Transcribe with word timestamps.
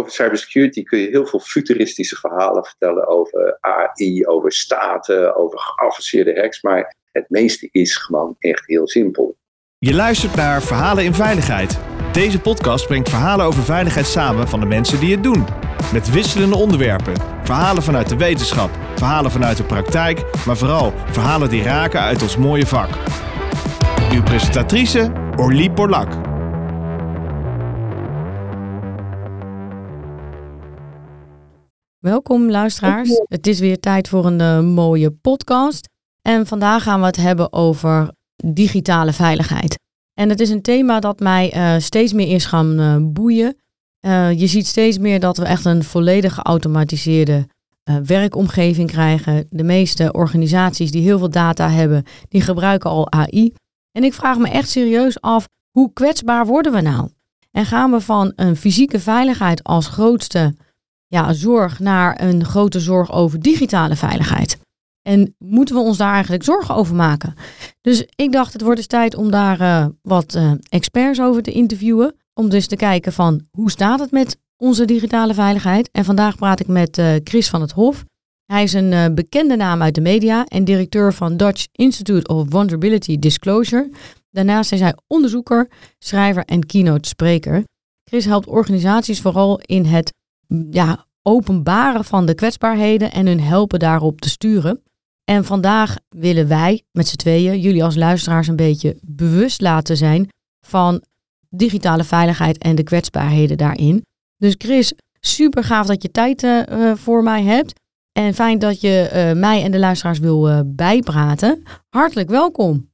over 0.00 0.12
cybersecurity 0.12 0.82
kun 0.82 0.98
je 0.98 1.08
heel 1.08 1.26
veel 1.26 1.40
futuristische 1.40 2.16
verhalen 2.16 2.64
vertellen 2.64 3.08
over 3.08 3.58
AI, 3.60 4.26
over 4.26 4.52
staten, 4.52 5.36
over 5.36 5.58
geavanceerde 5.58 6.40
hacks. 6.40 6.62
Maar 6.62 6.96
het 7.12 7.24
meeste 7.28 7.68
is 7.70 7.96
gewoon 7.96 8.36
echt 8.38 8.66
heel 8.66 8.88
simpel. 8.88 9.36
Je 9.78 9.94
luistert 9.94 10.34
naar 10.34 10.62
Verhalen 10.62 11.04
in 11.04 11.14
Veiligheid. 11.14 11.78
Deze 12.12 12.40
podcast 12.40 12.86
brengt 12.86 13.08
verhalen 13.08 13.46
over 13.46 13.62
veiligheid 13.62 14.06
samen 14.06 14.48
van 14.48 14.60
de 14.60 14.66
mensen 14.66 15.00
die 15.00 15.12
het 15.12 15.22
doen. 15.22 15.46
Met 15.92 16.10
wisselende 16.12 16.56
onderwerpen. 16.56 17.14
Verhalen 17.42 17.82
vanuit 17.82 18.08
de 18.08 18.16
wetenschap, 18.16 18.70
verhalen 18.94 19.30
vanuit 19.30 19.56
de 19.56 19.64
praktijk, 19.64 20.24
maar 20.46 20.56
vooral 20.56 20.92
verhalen 21.10 21.48
die 21.48 21.62
raken 21.62 22.00
uit 22.00 22.22
ons 22.22 22.36
mooie 22.36 22.66
vak. 22.66 22.90
Uw 24.12 24.22
presentatrice 24.22 25.12
Orlie 25.36 25.70
Porlak. 25.70 26.12
Welkom 32.00 32.50
luisteraars. 32.50 33.20
Het 33.24 33.46
is 33.46 33.58
weer 33.58 33.80
tijd 33.80 34.08
voor 34.08 34.26
een 34.26 34.40
uh, 34.40 34.60
mooie 34.60 35.10
podcast. 35.10 35.88
En 36.22 36.46
vandaag 36.46 36.82
gaan 36.82 37.00
we 37.00 37.06
het 37.06 37.16
hebben 37.16 37.52
over 37.52 38.10
digitale 38.44 39.12
veiligheid. 39.12 39.78
En 40.14 40.28
het 40.28 40.40
is 40.40 40.50
een 40.50 40.62
thema 40.62 41.00
dat 41.00 41.20
mij 41.20 41.54
uh, 41.54 41.80
steeds 41.80 42.12
meer 42.12 42.34
is 42.34 42.44
gaan 42.44 42.80
uh, 42.80 42.96
boeien. 43.00 43.56
je 44.36 44.46
ziet 44.46 44.66
steeds 44.66 44.98
meer 44.98 45.20
dat 45.20 45.36
we 45.36 45.44
echt 45.44 45.64
een 45.64 45.84
volledig 45.84 46.34
geautomatiseerde 46.34 47.46
werkomgeving 48.04 48.90
krijgen. 48.90 49.46
De 49.50 49.64
meeste 49.64 50.12
organisaties 50.12 50.90
die 50.90 51.02
heel 51.02 51.18
veel 51.18 51.30
data 51.30 51.70
hebben, 51.70 52.04
die 52.28 52.40
gebruiken 52.40 52.90
al 52.90 53.12
AI. 53.12 53.52
En 53.92 54.04
ik 54.04 54.12
vraag 54.12 54.38
me 54.38 54.48
echt 54.48 54.68
serieus 54.68 55.20
af, 55.20 55.48
hoe 55.70 55.92
kwetsbaar 55.92 56.46
worden 56.46 56.72
we 56.72 56.80
nou? 56.80 57.08
En 57.50 57.66
gaan 57.66 57.90
we 57.90 58.00
van 58.00 58.32
een 58.36 58.56
fysieke 58.56 59.00
veiligheid 59.00 59.64
als 59.64 59.86
grootste 59.86 60.54
ja, 61.10 61.32
zorg 61.32 61.78
naar 61.78 62.22
een 62.22 62.44
grote 62.44 62.80
zorg 62.80 63.12
over 63.12 63.40
digitale 63.40 63.96
veiligheid. 63.96 64.58
En 65.02 65.34
moeten 65.38 65.74
we 65.74 65.80
ons 65.80 65.96
daar 65.96 66.12
eigenlijk 66.12 66.44
zorgen 66.44 66.74
over 66.74 66.94
maken? 66.94 67.34
Dus 67.80 68.06
ik 68.14 68.32
dacht, 68.32 68.52
het 68.52 68.62
wordt 68.62 68.78
eens 68.78 68.86
tijd 68.86 69.14
om 69.14 69.30
daar 69.30 69.60
uh, 69.60 69.86
wat 70.02 70.34
uh, 70.34 70.52
experts 70.68 71.20
over 71.20 71.42
te 71.42 71.52
interviewen. 71.52 72.14
Om 72.34 72.48
dus 72.48 72.66
te 72.66 72.76
kijken 72.76 73.12
van 73.12 73.42
hoe 73.50 73.70
staat 73.70 74.00
het 74.00 74.10
met 74.10 74.38
onze 74.56 74.84
digitale 74.84 75.34
veiligheid. 75.34 75.90
En 75.92 76.04
vandaag 76.04 76.36
praat 76.36 76.60
ik 76.60 76.66
met 76.66 76.98
uh, 76.98 77.14
Chris 77.24 77.48
van 77.48 77.60
het 77.60 77.72
Hof. 77.72 78.04
Hij 78.44 78.62
is 78.62 78.72
een 78.72 79.14
bekende 79.14 79.56
naam 79.56 79.82
uit 79.82 79.94
de 79.94 80.00
media 80.00 80.44
en 80.44 80.64
directeur 80.64 81.12
van 81.12 81.36
Dutch 81.36 81.66
Institute 81.72 82.34
of 82.34 82.46
Vulnerability 82.48 83.18
Disclosure. 83.18 83.90
Daarnaast 84.30 84.72
is 84.72 84.80
hij 84.80 84.96
onderzoeker, 85.06 85.70
schrijver 85.98 86.44
en 86.44 86.66
keynote 86.66 87.08
spreker. 87.08 87.64
Chris 88.04 88.24
helpt 88.24 88.46
organisaties 88.46 89.20
vooral 89.20 89.60
in 89.60 89.84
het 89.84 90.12
ja, 90.70 91.06
openbaren 91.22 92.04
van 92.04 92.26
de 92.26 92.34
kwetsbaarheden 92.34 93.12
en 93.12 93.26
hun 93.26 93.40
helpen 93.40 93.78
daarop 93.78 94.20
te 94.20 94.28
sturen. 94.28 94.82
En 95.24 95.44
vandaag 95.44 95.96
willen 96.08 96.48
wij 96.48 96.82
met 96.92 97.08
z'n 97.08 97.16
tweeën 97.16 97.60
jullie 97.60 97.84
als 97.84 97.96
luisteraars 97.96 98.48
een 98.48 98.56
beetje 98.56 98.96
bewust 99.00 99.60
laten 99.60 99.96
zijn 99.96 100.28
van 100.66 101.02
digitale 101.48 102.04
veiligheid 102.04 102.58
en 102.58 102.74
de 102.74 102.82
kwetsbaarheden 102.82 103.56
daarin. 103.56 104.04
Dus 104.36 104.54
Chris, 104.58 104.92
super 105.20 105.64
gaaf 105.64 105.86
dat 105.86 106.02
je 106.02 106.10
tijd 106.10 106.42
uh, 106.42 106.94
voor 106.94 107.22
mij 107.22 107.42
hebt. 107.42 107.80
En 108.12 108.34
fijn 108.34 108.58
dat 108.58 108.80
je 108.80 109.10
uh, 109.12 109.40
mij 109.40 109.62
en 109.62 109.70
de 109.70 109.78
luisteraars 109.78 110.18
wil 110.18 110.48
uh, 110.48 110.60
bijpraten. 110.64 111.62
Hartelijk 111.88 112.28
welkom. 112.28 112.90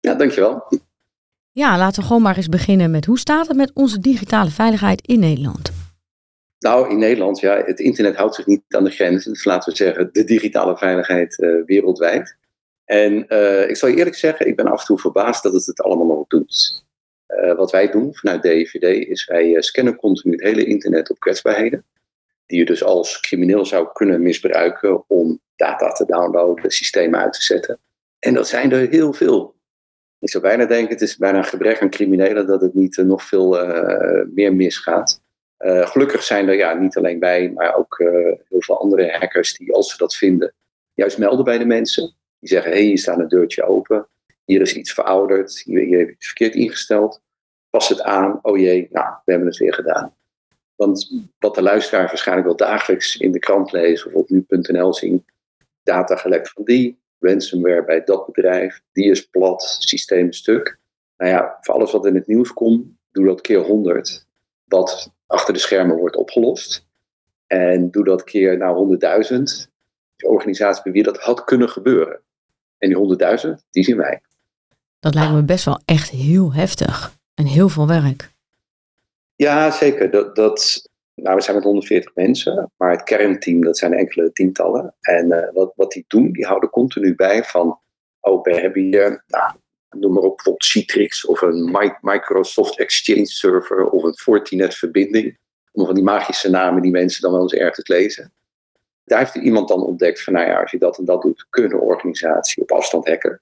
Ja, 0.00 0.14
dankjewel. 0.14 0.62
Ja, 1.52 1.78
laten 1.78 2.00
we 2.00 2.06
gewoon 2.06 2.22
maar 2.22 2.36
eens 2.36 2.48
beginnen 2.48 2.90
met 2.90 3.04
hoe 3.04 3.18
staat 3.18 3.46
het 3.46 3.56
met 3.56 3.70
onze 3.74 3.98
digitale 3.98 4.50
veiligheid 4.50 5.06
in 5.06 5.18
Nederland? 5.18 5.75
Nou, 6.58 6.90
in 6.90 6.98
Nederland, 6.98 7.40
ja, 7.40 7.62
het 7.64 7.80
internet 7.80 8.16
houdt 8.16 8.34
zich 8.34 8.46
niet 8.46 8.62
aan 8.68 8.84
de 8.84 8.90
grenzen. 8.90 9.32
Dus 9.32 9.44
laten 9.44 9.70
we 9.70 9.76
zeggen, 9.76 10.08
de 10.12 10.24
digitale 10.24 10.76
veiligheid 10.76 11.38
uh, 11.38 11.64
wereldwijd. 11.64 12.36
En 12.84 13.26
uh, 13.28 13.68
ik 13.68 13.76
zal 13.76 13.88
je 13.88 13.96
eerlijk 13.96 14.16
zeggen, 14.16 14.46
ik 14.46 14.56
ben 14.56 14.66
af 14.66 14.80
en 14.80 14.86
toe 14.86 14.98
verbaasd 14.98 15.42
dat 15.42 15.52
het 15.52 15.66
het 15.66 15.80
allemaal 15.80 16.06
nog 16.06 16.26
doet. 16.26 16.84
Uh, 17.28 17.54
wat 17.54 17.70
wij 17.70 17.90
doen 17.90 18.14
vanuit 18.14 18.42
DIVD 18.42 19.08
is 19.08 19.24
wij 19.24 19.62
scannen 19.62 19.96
continu 19.96 20.32
het 20.32 20.42
hele 20.42 20.64
internet 20.64 21.10
op 21.10 21.20
kwetsbaarheden. 21.20 21.84
Die 22.46 22.58
je 22.58 22.64
dus 22.64 22.84
als 22.84 23.20
crimineel 23.20 23.64
zou 23.64 23.88
kunnen 23.92 24.22
misbruiken 24.22 25.04
om 25.08 25.40
data 25.56 25.92
te 25.92 26.04
downloaden, 26.04 26.70
systemen 26.70 27.20
uit 27.20 27.32
te 27.32 27.42
zetten. 27.42 27.78
En 28.18 28.34
dat 28.34 28.48
zijn 28.48 28.72
er 28.72 28.88
heel 28.88 29.12
veel. 29.12 29.54
Ik 30.18 30.30
zou 30.30 30.42
bijna 30.42 30.64
denken, 30.64 30.92
het 30.92 31.02
is 31.02 31.16
bijna 31.16 31.38
een 31.38 31.44
gebrek 31.44 31.82
aan 31.82 31.90
criminelen 31.90 32.46
dat 32.46 32.60
het 32.60 32.74
niet 32.74 32.96
nog 32.96 33.22
veel 33.22 33.50
meer 34.34 34.54
misgaat. 34.54 35.24
Uh, 35.58 35.86
gelukkig 35.86 36.22
zijn 36.22 36.48
er 36.48 36.56
ja, 36.56 36.74
niet 36.74 36.96
alleen 36.96 37.18
wij, 37.18 37.50
maar 37.50 37.74
ook 37.74 37.98
uh, 37.98 38.08
heel 38.48 38.62
veel 38.62 38.80
andere 38.80 39.16
hackers 39.18 39.56
die, 39.56 39.72
als 39.72 39.90
ze 39.90 39.96
dat 39.96 40.16
vinden, 40.16 40.52
juist 40.94 41.18
melden 41.18 41.44
bij 41.44 41.58
de 41.58 41.64
mensen. 41.64 42.14
Die 42.38 42.48
zeggen: 42.48 42.70
hé, 42.70 42.76
hey, 42.76 42.86
hier 42.86 42.98
staat 42.98 43.18
een 43.18 43.28
deurtje 43.28 43.62
open, 43.62 44.06
hier 44.44 44.60
is 44.60 44.74
iets 44.74 44.92
verouderd, 44.92 45.62
hier, 45.64 45.80
hier 45.80 45.98
het 45.98 46.16
verkeerd 46.18 46.54
ingesteld. 46.54 47.20
Pas 47.70 47.88
het 47.88 48.02
aan, 48.02 48.38
oh 48.42 48.58
jee, 48.58 48.88
nou, 48.90 49.14
we 49.24 49.30
hebben 49.30 49.48
het 49.48 49.58
weer 49.58 49.74
gedaan. 49.74 50.14
Want 50.74 51.10
wat 51.38 51.54
de 51.54 51.62
luisteraar 51.62 52.06
waarschijnlijk 52.06 52.46
wel 52.46 52.56
dagelijks 52.56 53.16
in 53.16 53.32
de 53.32 53.38
krant 53.38 53.72
leest 53.72 54.06
of 54.06 54.12
op 54.12 54.28
nu.nl 54.28 54.94
zien: 54.94 55.24
data 55.82 56.16
gelekt 56.16 56.50
van 56.50 56.64
die, 56.64 56.98
ransomware 57.20 57.84
bij 57.84 58.04
dat 58.04 58.26
bedrijf, 58.26 58.80
die 58.92 59.10
is 59.10 59.26
plat, 59.26 59.76
systeem 59.78 60.32
stuk. 60.32 60.78
Nou 61.16 61.30
ja, 61.30 61.58
voor 61.60 61.74
alles 61.74 61.92
wat 61.92 62.06
in 62.06 62.14
het 62.14 62.26
nieuws 62.26 62.52
komt, 62.52 62.86
doe 63.10 63.26
dat 63.26 63.40
keer 63.40 63.58
honderd. 63.60 64.26
Wat 64.64 65.14
achter 65.26 65.54
de 65.54 65.60
schermen 65.60 65.96
wordt 65.96 66.16
opgelost. 66.16 66.86
En 67.46 67.90
doe 67.90 68.04
dat 68.04 68.24
keer 68.24 68.56
naar 68.56 68.74
100.000. 68.74 69.42
De 70.16 70.28
organisatie 70.28 70.82
bij 70.82 70.92
wie 70.92 71.02
dat 71.02 71.18
had 71.18 71.44
kunnen 71.44 71.68
gebeuren. 71.68 72.20
En 72.78 72.88
die 72.88 73.46
100.000, 73.46 73.50
die 73.70 73.84
zien 73.84 73.96
wij. 73.96 74.20
Dat 75.00 75.14
lijkt 75.14 75.32
me 75.32 75.42
best 75.42 75.64
wel 75.64 75.80
echt 75.84 76.10
heel 76.10 76.52
heftig. 76.52 77.14
En 77.34 77.46
heel 77.46 77.68
veel 77.68 77.86
werk. 77.86 78.34
Ja, 79.36 79.70
zeker. 79.70 80.10
Dat, 80.10 80.36
dat, 80.36 80.88
nou, 81.14 81.36
we 81.36 81.42
zijn 81.42 81.56
met 81.56 81.64
140 81.64 82.14
mensen, 82.14 82.70
maar 82.76 82.90
het 82.90 83.02
kernteam, 83.02 83.60
dat 83.60 83.78
zijn 83.78 83.92
enkele 83.92 84.32
tientallen. 84.32 84.94
En 85.00 85.26
uh, 85.26 85.52
wat, 85.52 85.72
wat 85.76 85.92
die 85.92 86.04
doen, 86.06 86.32
die 86.32 86.46
houden 86.46 86.70
continu 86.70 87.14
bij 87.14 87.44
van, 87.44 87.80
oh, 88.20 88.42
we 88.42 88.60
hebben 88.60 88.82
hier 88.82 89.24
nou, 89.26 89.52
noem 90.00 90.12
maar 90.12 90.22
op, 90.22 90.34
bijvoorbeeld 90.34 90.64
Citrix 90.64 91.26
of 91.26 91.40
een 91.40 91.94
Microsoft 92.00 92.78
Exchange 92.78 93.26
server 93.26 93.88
of 93.88 94.02
een 94.02 94.16
Fortinet 94.16 94.74
verbinding. 94.74 95.38
Om 95.72 95.86
van 95.86 95.94
die 95.94 96.04
magische 96.04 96.50
namen 96.50 96.82
die 96.82 96.90
mensen 96.90 97.22
dan 97.22 97.32
wel 97.32 97.42
eens 97.42 97.54
ergens 97.54 97.88
lezen. 97.88 98.32
Daar 99.04 99.18
heeft 99.18 99.34
iemand 99.34 99.68
dan 99.68 99.82
ontdekt 99.82 100.22
van, 100.22 100.32
nou 100.32 100.46
ja, 100.46 100.60
als 100.60 100.70
je 100.70 100.78
dat 100.78 100.98
en 100.98 101.04
dat 101.04 101.22
doet, 101.22 101.46
kunnen 101.50 101.72
een 101.72 101.80
organisatie 101.80 102.62
op 102.62 102.72
afstand 102.72 103.08
hacken. 103.08 103.40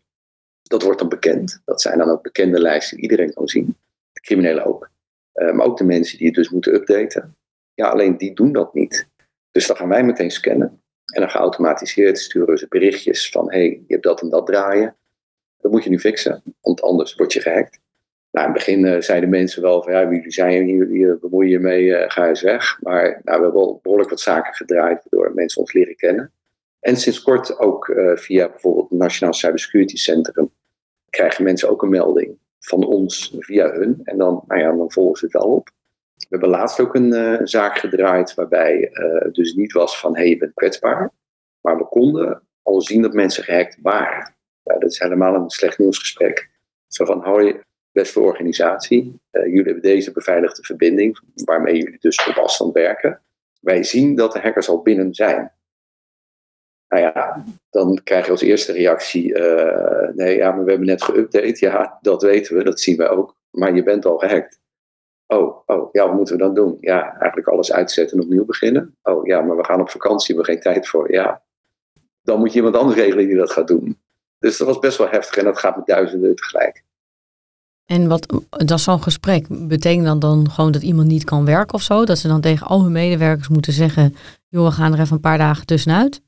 Dat 0.62 0.82
wordt 0.82 0.98
dan 0.98 1.08
bekend. 1.08 1.62
Dat 1.64 1.80
zijn 1.80 1.98
dan 1.98 2.10
ook 2.10 2.22
bekende 2.22 2.60
lijsten 2.60 2.96
die 2.96 3.10
iedereen 3.10 3.32
kan 3.32 3.48
zien. 3.48 3.76
De 4.12 4.20
criminelen 4.20 4.64
ook. 4.64 4.90
Uh, 5.34 5.52
maar 5.52 5.66
ook 5.66 5.78
de 5.78 5.84
mensen 5.84 6.18
die 6.18 6.26
het 6.26 6.36
dus 6.36 6.50
moeten 6.50 6.74
updaten. 6.74 7.36
Ja, 7.74 7.88
alleen 7.88 8.16
die 8.16 8.34
doen 8.34 8.52
dat 8.52 8.74
niet. 8.74 9.08
Dus 9.50 9.66
dan 9.66 9.76
gaan 9.76 9.88
wij 9.88 10.04
meteen 10.04 10.30
scannen. 10.30 10.82
En 11.04 11.20
dan 11.20 11.30
geautomatiseerd 11.30 12.18
sturen 12.18 12.58
ze 12.58 12.66
berichtjes 12.68 13.28
van, 13.28 13.52
hé, 13.52 13.58
hey, 13.58 13.68
je 13.68 13.92
hebt 13.92 14.02
dat 14.02 14.20
en 14.20 14.28
dat 14.28 14.46
draaien. 14.46 14.96
Dat 15.64 15.72
moet 15.72 15.84
je 15.84 15.90
nu 15.90 15.98
fixen, 15.98 16.42
want 16.60 16.82
anders 16.82 17.14
word 17.14 17.32
je 17.32 17.40
gehackt. 17.40 17.80
Nou, 18.30 18.46
in 18.46 18.52
het 18.52 18.64
begin 18.64 18.84
uh, 18.84 19.00
zeiden 19.00 19.28
mensen 19.28 19.62
wel 19.62 19.82
van 19.82 19.92
ja, 19.92 20.02
jullie 20.02 20.32
zijn 20.32 20.66
hier, 20.66 20.86
hier 20.86 21.18
bemoeien 21.18 21.50
je 21.50 21.58
mee, 21.58 21.84
uh, 21.84 22.04
ga 22.06 22.28
eens 22.28 22.42
weg. 22.42 22.78
Maar 22.82 23.02
nou, 23.02 23.20
we 23.22 23.30
hebben 23.30 23.52
wel 23.52 23.80
behoorlijk 23.82 24.10
wat 24.10 24.20
zaken 24.20 24.54
gedraaid 24.54 25.02
waardoor 25.02 25.34
mensen 25.34 25.60
ons 25.60 25.72
leren 25.72 25.96
kennen. 25.96 26.32
En 26.80 26.96
sinds 26.96 27.22
kort 27.22 27.58
ook 27.58 27.88
uh, 27.88 28.16
via 28.16 28.48
bijvoorbeeld 28.48 28.90
het 28.90 28.98
Nationaal 28.98 29.32
Cybersecurity 29.32 29.96
Centrum 29.96 30.50
krijgen 31.10 31.44
mensen 31.44 31.68
ook 31.68 31.82
een 31.82 31.88
melding 31.88 32.38
van 32.60 32.86
ons 32.86 33.36
via 33.38 33.70
hun. 33.70 34.00
En 34.04 34.18
dan, 34.18 34.44
nou 34.46 34.60
ja, 34.60 34.72
dan 34.72 34.92
volgen 34.92 35.18
ze 35.18 35.24
het 35.24 35.34
wel 35.34 35.54
op. 35.54 35.70
We 36.16 36.26
hebben 36.28 36.48
laatst 36.48 36.80
ook 36.80 36.94
een 36.94 37.40
zaak 37.48 37.78
gedraaid 37.78 38.34
waarbij 38.34 38.90
het 38.92 39.34
dus 39.34 39.54
niet 39.54 39.72
was 39.72 40.00
van 40.00 40.14
hé, 40.14 40.20
hey, 40.20 40.28
je 40.28 40.36
bent 40.36 40.54
kwetsbaar. 40.54 41.10
Maar 41.60 41.76
we 41.76 41.84
konden 41.84 42.42
al 42.62 42.80
zien 42.80 43.02
dat 43.02 43.12
mensen 43.12 43.44
gehackt 43.44 43.78
waren. 43.82 44.33
Ja, 44.64 44.78
dat 44.78 44.90
is 44.90 44.98
helemaal 44.98 45.34
een 45.34 45.50
slecht 45.50 45.78
nieuwsgesprek. 45.78 46.50
Zo 46.88 47.04
van, 47.04 47.24
hoi, 47.24 47.60
beste 47.92 48.20
organisatie, 48.20 49.20
uh, 49.32 49.44
jullie 49.44 49.64
hebben 49.64 49.82
deze 49.82 50.12
beveiligde 50.12 50.62
verbinding, 50.62 51.18
waarmee 51.44 51.76
jullie 51.76 51.98
dus 52.00 52.26
op 52.28 52.36
afstand 52.36 52.72
werken. 52.72 53.20
Wij 53.60 53.82
zien 53.82 54.14
dat 54.14 54.32
de 54.32 54.40
hackers 54.40 54.68
al 54.68 54.82
binnen 54.82 55.14
zijn. 55.14 55.52
Nou 56.88 57.02
ja, 57.02 57.44
dan 57.70 58.00
krijg 58.04 58.24
je 58.24 58.30
als 58.30 58.40
eerste 58.40 58.72
reactie, 58.72 59.38
uh, 59.38 60.08
nee, 60.14 60.36
ja, 60.36 60.52
maar 60.52 60.64
we 60.64 60.70
hebben 60.70 60.88
net 60.88 61.04
geüpdate. 61.04 61.58
Ja, 61.58 61.98
dat 62.00 62.22
weten 62.22 62.56
we, 62.56 62.64
dat 62.64 62.80
zien 62.80 62.96
we 62.96 63.08
ook. 63.08 63.36
Maar 63.50 63.74
je 63.74 63.82
bent 63.82 64.04
al 64.04 64.18
gehackt. 64.18 64.60
Oh, 65.26 65.62
oh, 65.66 65.88
ja, 65.92 66.06
wat 66.06 66.16
moeten 66.16 66.36
we 66.36 66.42
dan 66.42 66.54
doen? 66.54 66.76
Ja, 66.80 67.10
eigenlijk 67.18 67.48
alles 67.48 67.72
uitzetten 67.72 68.18
en 68.18 68.24
opnieuw 68.24 68.44
beginnen. 68.44 68.96
Oh 69.02 69.26
ja, 69.26 69.40
maar 69.40 69.56
we 69.56 69.64
gaan 69.64 69.80
op 69.80 69.90
vakantie, 69.90 70.34
we 70.34 70.40
hebben 70.40 70.62
geen 70.62 70.72
tijd 70.72 70.88
voor. 70.88 71.12
Ja, 71.12 71.42
dan 72.22 72.38
moet 72.38 72.52
je 72.52 72.56
iemand 72.56 72.76
anders 72.76 72.98
regelen 72.98 73.26
die 73.26 73.36
dat 73.36 73.52
gaat 73.52 73.68
doen. 73.68 73.98
Dus 74.44 74.56
dat 74.56 74.66
was 74.66 74.78
best 74.78 74.98
wel 74.98 75.08
heftig 75.08 75.36
en 75.36 75.44
dat 75.44 75.58
gaat 75.58 75.76
met 75.76 75.86
duizenden 75.86 76.36
tegelijk. 76.36 76.84
En 77.84 78.08
wat, 78.08 78.42
dat 78.50 78.80
zo'n 78.80 79.02
gesprek. 79.02 79.46
Betekent 79.48 80.06
dat 80.06 80.20
dan 80.20 80.50
gewoon 80.50 80.72
dat 80.72 80.82
iemand 80.82 81.08
niet 81.08 81.24
kan 81.24 81.44
werken 81.44 81.74
of 81.74 81.82
zo? 81.82 82.04
Dat 82.04 82.18
ze 82.18 82.28
dan 82.28 82.40
tegen 82.40 82.66
al 82.66 82.82
hun 82.82 82.92
medewerkers 82.92 83.48
moeten 83.48 83.72
zeggen, 83.72 84.16
joh, 84.48 84.64
we 84.64 84.70
gaan 84.70 84.92
er 84.92 85.00
even 85.00 85.14
een 85.14 85.20
paar 85.20 85.38
dagen 85.38 85.66
tussenuit? 85.66 86.22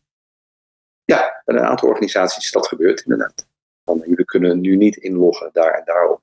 Ja, 1.04 1.42
bij 1.44 1.56
een 1.56 1.64
aantal 1.64 1.88
organisaties 1.88 2.44
is 2.44 2.50
dat 2.50 2.66
gebeurd 2.66 3.00
inderdaad. 3.00 3.46
Van, 3.84 4.02
jullie 4.06 4.24
kunnen 4.24 4.60
nu 4.60 4.76
niet 4.76 4.96
inloggen 4.96 5.50
daar 5.52 5.72
en 5.72 5.84
daarop. 5.84 6.20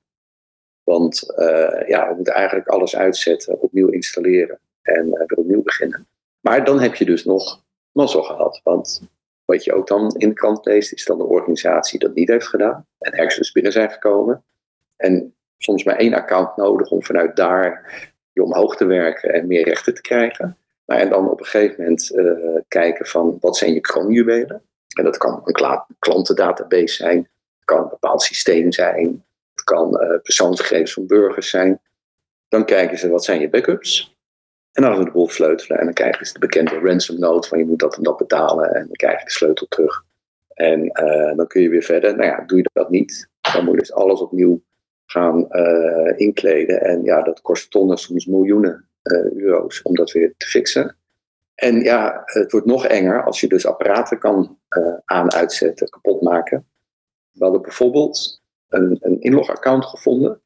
Want 0.82 1.34
uh, 1.36 1.88
ja, 1.88 2.08
we 2.08 2.14
moeten 2.14 2.34
eigenlijk 2.34 2.68
alles 2.68 2.96
uitzetten, 2.96 3.60
opnieuw 3.60 3.88
installeren 3.88 4.58
en 4.82 5.06
uh, 5.06 5.12
weer 5.12 5.38
opnieuw 5.38 5.62
beginnen. 5.62 6.06
Maar 6.40 6.64
dan 6.64 6.80
heb 6.80 6.94
je 6.94 7.04
dus 7.04 7.24
nog 7.24 7.62
mazzel 7.92 8.22
gehad. 8.22 8.60
Want 8.64 9.02
wat 9.44 9.64
je 9.64 9.72
ook 9.72 9.86
dan 9.86 10.14
in 10.16 10.28
de 10.28 10.34
krant 10.34 10.66
leest, 10.66 10.92
is 10.92 11.04
dan 11.04 11.18
de 11.18 11.24
organisatie 11.24 11.98
dat 11.98 12.14
niet 12.14 12.28
heeft 12.28 12.48
gedaan. 12.48 12.86
En 12.98 13.12
ergens 13.12 13.36
dus 13.36 13.52
binnen 13.52 13.72
zijn 13.72 13.90
gekomen. 13.90 14.44
En 14.96 15.34
soms 15.58 15.84
maar 15.84 15.96
één 15.96 16.14
account 16.14 16.56
nodig 16.56 16.90
om 16.90 17.04
vanuit 17.04 17.36
daar 17.36 18.02
je 18.32 18.42
omhoog 18.42 18.76
te 18.76 18.84
werken 18.84 19.32
en 19.32 19.46
meer 19.46 19.64
rechten 19.64 19.94
te 19.94 20.00
krijgen. 20.00 20.58
Maar 20.84 20.98
en 20.98 21.10
dan 21.10 21.30
op 21.30 21.40
een 21.40 21.46
gegeven 21.46 21.76
moment 21.78 22.12
uh, 22.14 22.60
kijken 22.68 23.06
van 23.06 23.36
wat 23.40 23.56
zijn 23.56 23.74
je 23.74 23.80
kroonjuwelen. 23.80 24.62
En 24.96 25.04
dat 25.04 25.16
kan 25.16 25.40
een 25.44 25.84
klantendatabase 25.98 26.94
zijn, 26.94 27.18
het 27.54 27.64
kan 27.64 27.82
een 27.82 27.88
bepaald 27.88 28.22
systeem 28.22 28.72
zijn, 28.72 29.24
het 29.54 29.64
kan 29.64 30.02
uh, 30.02 30.20
persoonsgegevens 30.22 30.92
van 30.92 31.06
burgers 31.06 31.50
zijn. 31.50 31.80
Dan 32.48 32.64
kijken 32.64 32.98
ze 32.98 33.08
wat 33.08 33.24
zijn 33.24 33.40
je 33.40 33.48
backups. 33.48 34.13
En 34.74 34.82
dan 34.82 34.90
gaan 34.90 35.00
ze 35.00 35.04
de 35.04 35.10
boel 35.10 35.28
sleutelen 35.28 35.78
en 35.78 35.84
dan 35.84 35.94
krijgen 35.94 36.26
ze 36.26 36.32
de 36.32 36.38
bekende 36.38 36.78
ransom 36.78 37.18
note 37.18 37.48
van 37.48 37.58
je 37.58 37.66
moet 37.66 37.78
dat 37.78 37.96
en 37.96 38.02
dat 38.02 38.16
betalen 38.16 38.74
en 38.74 38.86
dan 38.86 38.96
krijg 38.96 39.18
je 39.18 39.24
de 39.24 39.30
sleutel 39.30 39.66
terug. 39.68 40.04
En 40.54 40.84
uh, 40.84 41.36
dan 41.36 41.46
kun 41.46 41.62
je 41.62 41.68
weer 41.68 41.82
verder. 41.82 42.16
Nou 42.16 42.28
ja, 42.28 42.44
doe 42.46 42.58
je 42.58 42.70
dat 42.72 42.90
niet, 42.90 43.28
dan 43.40 43.64
moet 43.64 43.74
je 43.74 43.80
dus 43.80 43.92
alles 43.92 44.20
opnieuw 44.20 44.62
gaan 45.06 45.46
uh, 45.50 46.18
inkleden. 46.18 46.80
En 46.80 47.04
ja, 47.04 47.22
dat 47.22 47.40
kost 47.40 47.70
tonnen, 47.70 47.98
soms 47.98 48.26
miljoenen 48.26 48.88
uh, 49.02 49.32
euro's 49.32 49.82
om 49.82 49.94
dat 49.94 50.12
weer 50.12 50.34
te 50.36 50.46
fixen. 50.46 50.96
En 51.54 51.80
ja, 51.80 52.22
het 52.24 52.52
wordt 52.52 52.66
nog 52.66 52.86
enger 52.86 53.24
als 53.24 53.40
je 53.40 53.48
dus 53.48 53.66
apparaten 53.66 54.18
kan 54.18 54.58
uh, 54.78 54.94
aan, 55.04 55.32
uitzetten, 55.32 55.88
kapot 55.88 56.22
maken. 56.22 56.66
We 57.30 57.44
hadden 57.44 57.62
bijvoorbeeld 57.62 58.42
een, 58.68 58.98
een 59.00 59.20
inlogaccount 59.20 59.84
gevonden 59.84 60.40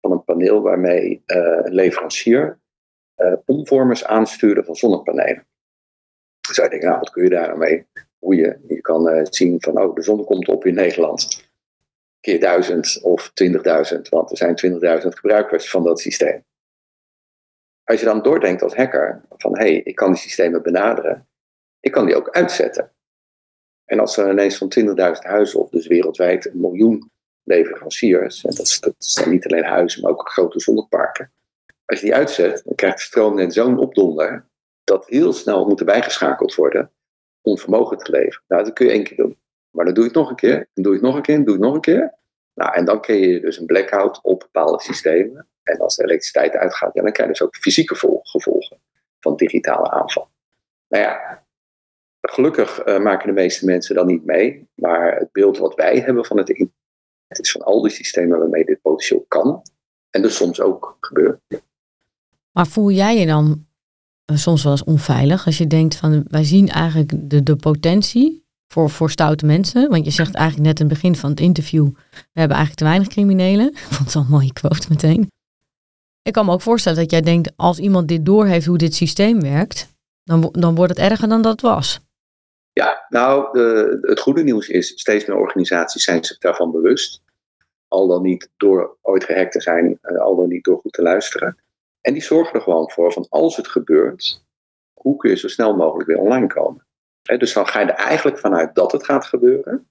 van 0.00 0.12
een 0.12 0.24
paneel 0.24 0.62
waarmee 0.62 1.22
een 1.26 1.74
leverancier 1.74 2.58
omvormers 3.44 4.04
aanstuurde 4.04 4.64
van 4.64 4.76
zonnepanelen. 4.76 5.46
Dus 6.48 6.58
ik 6.58 6.70
denk, 6.70 6.82
nou, 6.82 6.98
wat 6.98 7.10
kun 7.10 7.22
je 7.22 7.30
daar 7.30 7.46
nou 7.46 7.58
mee? 7.58 7.86
Hoe 8.18 8.34
je, 8.34 8.58
je 8.68 8.80
kan 8.80 9.26
zien 9.30 9.60
van, 9.60 9.80
oh, 9.80 9.94
de 9.94 10.02
zon 10.02 10.24
komt 10.24 10.48
op 10.48 10.66
in 10.66 10.74
Nederland 10.74 11.44
keer 12.26 12.40
duizend 12.40 13.00
of 13.02 13.30
20.000, 13.30 14.08
want 14.10 14.30
er 14.30 14.36
zijn 14.36 15.00
20.000 15.02 15.08
gebruikers 15.08 15.70
van 15.70 15.84
dat 15.84 16.00
systeem. 16.00 16.44
Als 17.84 18.00
je 18.00 18.06
dan 18.06 18.22
doordenkt 18.22 18.62
als 18.62 18.74
hacker 18.74 19.22
van 19.36 19.58
hé, 19.58 19.64
hey, 19.64 19.74
ik 19.74 19.94
kan 19.94 20.12
die 20.12 20.20
systemen 20.20 20.62
benaderen, 20.62 21.28
ik 21.80 21.92
kan 21.92 22.06
die 22.06 22.16
ook 22.16 22.30
uitzetten. 22.30 22.92
En 23.84 24.00
als 24.00 24.16
er 24.16 24.30
ineens 24.30 24.58
van 24.58 24.72
20.000 24.78 24.94
huizen, 25.22 25.60
of 25.60 25.68
dus 25.68 25.86
wereldwijd 25.86 26.46
een 26.46 26.60
miljoen 26.60 27.10
leveranciers, 27.42 28.44
en 28.44 28.54
dat, 28.54 28.76
dat 28.80 28.94
zijn 28.98 29.30
niet 29.30 29.46
alleen 29.46 29.64
huizen, 29.64 30.02
maar 30.02 30.10
ook 30.10 30.30
grote 30.30 30.60
zonneparken. 30.60 31.32
Als 31.86 32.00
je 32.00 32.06
die 32.06 32.14
uitzet, 32.14 32.62
dan 32.64 32.74
krijgt 32.74 32.96
de 32.96 33.02
stroomnet 33.02 33.54
zo'n 33.54 33.78
opdonder 33.78 34.46
dat 34.84 35.06
heel 35.06 35.32
snel 35.32 35.66
moet 35.66 35.84
bijgeschakeld 35.84 36.54
worden 36.54 36.90
om 37.40 37.58
vermogen 37.58 37.98
te 37.98 38.10
leveren. 38.10 38.44
Nou, 38.48 38.64
dat 38.64 38.72
kun 38.72 38.86
je 38.86 38.92
één 38.92 39.04
keer 39.04 39.16
doen. 39.16 39.38
Maar 39.70 39.84
dan 39.84 39.94
doe 39.94 40.04
je 40.04 40.10
het 40.10 40.18
nog 40.18 40.30
een 40.30 40.36
keer, 40.36 40.68
dan 40.74 40.84
doe 40.84 40.92
je 40.92 40.98
het 40.98 41.06
nog 41.06 41.16
een 41.16 41.22
keer, 41.22 41.36
dan 41.36 41.44
doe 41.44 41.54
je 41.54 41.60
het 41.60 41.68
nog 41.68 41.74
een 41.74 41.80
keer. 41.80 42.14
Nou, 42.54 42.74
en 42.74 42.84
dan 42.84 43.00
creëer 43.00 43.28
je 43.28 43.40
dus 43.40 43.58
een 43.58 43.66
blackout 43.66 44.20
op 44.22 44.40
bepaalde 44.40 44.82
systemen. 44.82 45.46
En 45.62 45.78
als 45.78 45.96
de 45.96 46.02
elektriciteit 46.02 46.54
uitgaat, 46.54 46.94
dan 46.94 47.12
krijg 47.12 47.18
je 47.18 47.26
dus 47.26 47.42
ook 47.42 47.56
fysieke 47.56 47.94
gevolgen 48.22 48.80
van 49.20 49.36
digitale 49.36 49.90
aanval. 49.90 50.28
Nou 50.88 51.04
ja, 51.04 51.44
gelukkig 52.20 52.86
uh, 52.86 52.98
maken 52.98 53.26
de 53.26 53.32
meeste 53.32 53.64
mensen 53.64 53.94
dan 53.94 54.06
niet 54.06 54.24
mee. 54.24 54.68
Maar 54.74 55.16
het 55.16 55.32
beeld 55.32 55.58
wat 55.58 55.74
wij 55.74 55.98
hebben 55.98 56.24
van 56.24 56.36
het 56.36 56.48
internet 56.48 56.74
is 57.28 57.50
van 57.50 57.62
al 57.62 57.82
die 57.82 57.90
systemen 57.90 58.38
waarmee 58.38 58.64
dit 58.64 58.80
potentieel 58.80 59.24
kan. 59.28 59.62
En 60.10 60.22
dus 60.22 60.36
soms 60.36 60.60
ook 60.60 60.96
gebeurt. 61.00 61.40
Maar 62.56 62.66
voel 62.66 62.90
jij 62.90 63.18
je 63.18 63.26
dan 63.26 63.66
uh, 64.30 64.36
soms 64.36 64.62
wel 64.62 64.72
eens 64.72 64.84
onveilig 64.84 65.46
als 65.46 65.58
je 65.58 65.66
denkt 65.66 65.96
van 65.96 66.24
wij 66.28 66.44
zien 66.44 66.68
eigenlijk 66.68 67.30
de, 67.30 67.42
de 67.42 67.56
potentie 67.56 68.44
voor, 68.68 68.90
voor 68.90 69.10
stoute 69.10 69.46
mensen. 69.46 69.90
Want 69.90 70.04
je 70.04 70.10
zegt 70.10 70.34
eigenlijk 70.34 70.66
net 70.66 70.80
in 70.80 70.86
het 70.86 70.94
begin 70.94 71.16
van 71.16 71.30
het 71.30 71.40
interview, 71.40 71.88
we 72.10 72.40
hebben 72.40 72.56
eigenlijk 72.56 72.76
te 72.76 72.84
weinig 72.84 73.08
criminelen. 73.08 73.68
Ik 73.72 73.78
vond 73.78 74.12
het 74.12 74.14
een 74.14 74.30
mooie 74.30 74.52
quote 74.52 74.86
meteen. 74.88 75.30
Ik 76.22 76.32
kan 76.32 76.44
me 76.46 76.52
ook 76.52 76.62
voorstellen 76.62 76.98
dat 76.98 77.10
jij 77.10 77.20
denkt, 77.20 77.52
als 77.56 77.78
iemand 77.78 78.08
dit 78.08 78.26
doorheeft 78.26 78.66
hoe 78.66 78.78
dit 78.78 78.94
systeem 78.94 79.40
werkt, 79.40 79.94
dan, 80.24 80.48
dan 80.52 80.74
wordt 80.74 80.96
het 80.96 81.10
erger 81.10 81.28
dan 81.28 81.42
dat 81.42 81.60
was. 81.60 82.00
Ja, 82.72 83.06
nou, 83.08 83.60
het 84.00 84.20
goede 84.20 84.42
nieuws 84.42 84.68
is, 84.68 84.88
steeds 84.88 85.26
meer 85.26 85.36
organisaties 85.36 86.04
zijn 86.04 86.24
zich 86.24 86.38
daarvan 86.38 86.70
bewust. 86.70 87.22
Al 87.88 88.06
dan 88.06 88.22
niet 88.22 88.50
door 88.56 88.96
ooit 89.02 89.24
gehackt 89.24 89.52
te 89.52 89.60
zijn, 89.60 89.98
eh, 90.00 90.20
al 90.20 90.36
dan 90.36 90.48
niet 90.48 90.64
door 90.64 90.78
goed 90.78 90.92
te 90.92 91.02
luisteren. 91.02 91.56
En 92.06 92.12
die 92.12 92.22
zorgen 92.22 92.54
er 92.54 92.60
gewoon 92.60 92.90
voor 92.90 93.12
van 93.12 93.26
als 93.28 93.56
het 93.56 93.68
gebeurt, 93.68 94.44
hoe 94.92 95.16
kun 95.16 95.30
je 95.30 95.36
zo 95.36 95.48
snel 95.48 95.76
mogelijk 95.76 96.08
weer 96.08 96.18
online 96.18 96.46
komen 96.46 96.86
dus 97.26 97.52
dan 97.52 97.66
ga 97.66 97.80
je 97.80 97.86
er 97.86 98.04
eigenlijk 98.04 98.38
vanuit 98.38 98.74
dat 98.74 98.92
het 98.92 99.04
gaat 99.04 99.24
gebeuren. 99.24 99.88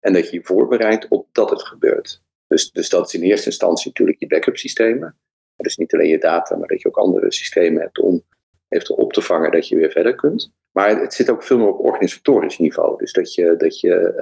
En 0.00 0.12
dat 0.12 0.30
je 0.30 0.36
je 0.36 0.44
voorbereidt 0.44 1.08
op 1.08 1.28
dat 1.32 1.50
het 1.50 1.62
gebeurt. 1.62 2.22
Dus, 2.46 2.72
dus 2.72 2.88
dat 2.88 3.06
is 3.06 3.14
in 3.14 3.22
eerste 3.22 3.46
instantie 3.46 3.88
natuurlijk 3.88 4.18
je 4.18 4.26
backup 4.26 4.56
systemen. 4.56 5.16
Dus 5.56 5.76
niet 5.76 5.94
alleen 5.94 6.08
je 6.08 6.18
data, 6.18 6.56
maar 6.56 6.68
dat 6.68 6.80
je 6.80 6.88
ook 6.88 6.96
andere 6.96 7.32
systemen 7.32 7.82
hebt 7.82 7.98
om 7.98 8.22
eventueel 8.68 8.98
op 8.98 9.12
te 9.12 9.22
vangen 9.22 9.50
dat 9.50 9.68
je 9.68 9.76
weer 9.76 9.90
verder 9.90 10.14
kunt. 10.14 10.52
Maar 10.72 11.00
het 11.00 11.14
zit 11.14 11.30
ook 11.30 11.42
veel 11.42 11.58
meer 11.58 11.68
op 11.68 11.84
organisatorisch 11.84 12.58
niveau. 12.58 12.98
Dus 12.98 13.12
dat 13.12 13.34
je, 13.34 13.56
dat 13.56 13.80
je 13.80 14.14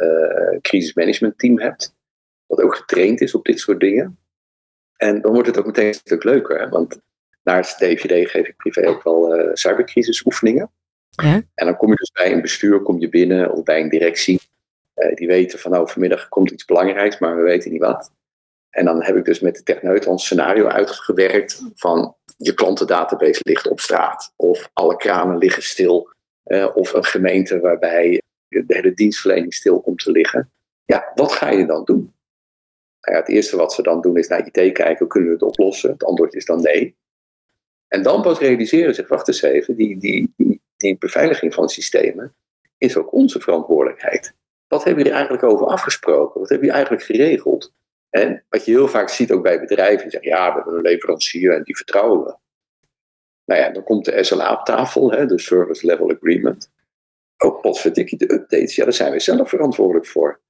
uh, 0.52 0.60
crisismanagement 0.60 1.38
team 1.38 1.60
hebt, 1.60 1.94
dat 2.46 2.60
ook 2.60 2.76
getraind 2.76 3.20
is 3.20 3.34
op 3.34 3.44
dit 3.44 3.58
soort 3.58 3.80
dingen. 3.80 4.18
En 4.96 5.20
dan 5.20 5.32
wordt 5.32 5.48
het 5.48 5.58
ook 5.58 5.66
meteen 5.66 5.86
een 5.86 5.94
stuk 5.94 6.24
leuker. 6.24 6.68
Want 6.68 7.00
naast 7.44 7.78
DVD 7.78 8.30
geef 8.30 8.46
ik 8.46 8.56
privé 8.56 8.88
ook 8.88 9.02
wel 9.02 9.38
uh, 9.38 9.50
cybercrisisoefeningen. 9.52 10.70
Ja. 11.10 11.42
En 11.54 11.66
dan 11.66 11.76
kom 11.76 11.88
je 11.88 11.96
dus 11.96 12.10
bij 12.10 12.32
een 12.32 12.40
bestuur, 12.40 12.80
kom 12.80 13.00
je 13.00 13.08
binnen 13.08 13.52
of 13.52 13.62
bij 13.62 13.80
een 13.80 13.88
directie. 13.88 14.40
Uh, 14.94 15.14
die 15.14 15.26
weten 15.26 15.58
van 15.58 15.70
nou 15.70 15.90
vanmiddag 15.90 16.28
komt 16.28 16.50
iets 16.50 16.64
belangrijks, 16.64 17.18
maar 17.18 17.36
we 17.36 17.42
weten 17.42 17.70
niet 17.70 17.80
wat. 17.80 18.12
En 18.70 18.84
dan 18.84 19.02
heb 19.02 19.16
ik 19.16 19.24
dus 19.24 19.40
met 19.40 19.56
de 19.56 19.62
techneut 19.62 20.06
een 20.06 20.18
scenario 20.18 20.66
uitgewerkt 20.66 21.62
van 21.74 22.16
je 22.36 22.54
klantendatabase 22.54 23.40
ligt 23.44 23.68
op 23.68 23.80
straat. 23.80 24.32
Of 24.36 24.70
alle 24.72 24.96
kranen 24.96 25.38
liggen 25.38 25.62
stil. 25.62 26.12
Uh, 26.44 26.70
of 26.74 26.92
een 26.92 27.04
gemeente 27.04 27.60
waarbij 27.60 28.22
de 28.48 28.64
hele 28.66 28.94
dienstverlening 28.94 29.54
stil 29.54 29.80
komt 29.80 29.98
te 29.98 30.10
liggen. 30.10 30.52
Ja, 30.84 31.12
wat 31.14 31.32
ga 31.32 31.50
je 31.50 31.66
dan 31.66 31.84
doen? 31.84 32.14
Nou 33.00 33.16
ja, 33.16 33.22
het 33.22 33.28
eerste 33.28 33.56
wat 33.56 33.72
ze 33.72 33.82
dan 33.82 34.00
doen 34.00 34.16
is 34.16 34.28
naar 34.28 34.46
IT 34.46 34.72
kijken, 34.72 35.08
kunnen 35.08 35.28
we 35.28 35.34
het 35.34 35.44
oplossen? 35.44 35.90
Het 35.90 36.04
antwoord 36.04 36.34
is 36.34 36.44
dan 36.44 36.62
nee. 36.62 36.96
En 37.88 38.02
dan 38.02 38.22
pas 38.22 38.38
realiseren 38.38 38.94
zich, 38.94 39.08
wacht 39.08 39.28
eens 39.28 39.42
even, 39.42 39.76
die, 39.76 39.98
die, 39.98 40.34
die 40.76 40.98
beveiliging 40.98 41.54
van 41.54 41.68
systemen 41.68 42.34
is 42.78 42.96
ook 42.96 43.12
onze 43.12 43.40
verantwoordelijkheid. 43.40 44.34
Wat 44.66 44.84
hebben 44.84 45.02
jullie 45.02 45.18
eigenlijk 45.18 45.52
over 45.52 45.66
afgesproken? 45.66 46.40
Wat 46.40 46.48
hebben 46.48 46.66
jullie 46.66 46.82
eigenlijk 46.84 47.02
geregeld? 47.02 47.72
En 48.10 48.44
wat 48.48 48.64
je 48.64 48.70
heel 48.70 48.88
vaak 48.88 49.08
ziet 49.08 49.32
ook 49.32 49.42
bij 49.42 49.60
bedrijven, 49.60 50.02
die 50.02 50.10
zeggen 50.10 50.30
ja, 50.30 50.48
we 50.48 50.54
hebben 50.54 50.74
een 50.74 50.80
leverancier 50.80 51.54
en 51.54 51.62
die 51.62 51.76
vertrouwen 51.76 52.24
we. 52.24 52.36
Nou 53.44 53.60
ja, 53.60 53.70
dan 53.70 53.84
komt 53.84 54.04
de 54.04 54.24
SLA 54.24 54.52
op 54.52 54.64
tafel, 54.64 55.10
hè, 55.10 55.26
de 55.26 55.38
Service 55.38 55.86
Level 55.86 56.10
Agreement. 56.10 56.70
Ook 57.36 57.60
potverdikkie, 57.60 58.18
de 58.18 58.32
updates, 58.32 58.74
ja, 58.74 58.84
daar 58.84 58.92
zijn 58.92 59.12
we 59.12 59.20
zelf 59.20 59.48
verantwoordelijk 59.48 60.06
voor. 60.06 60.40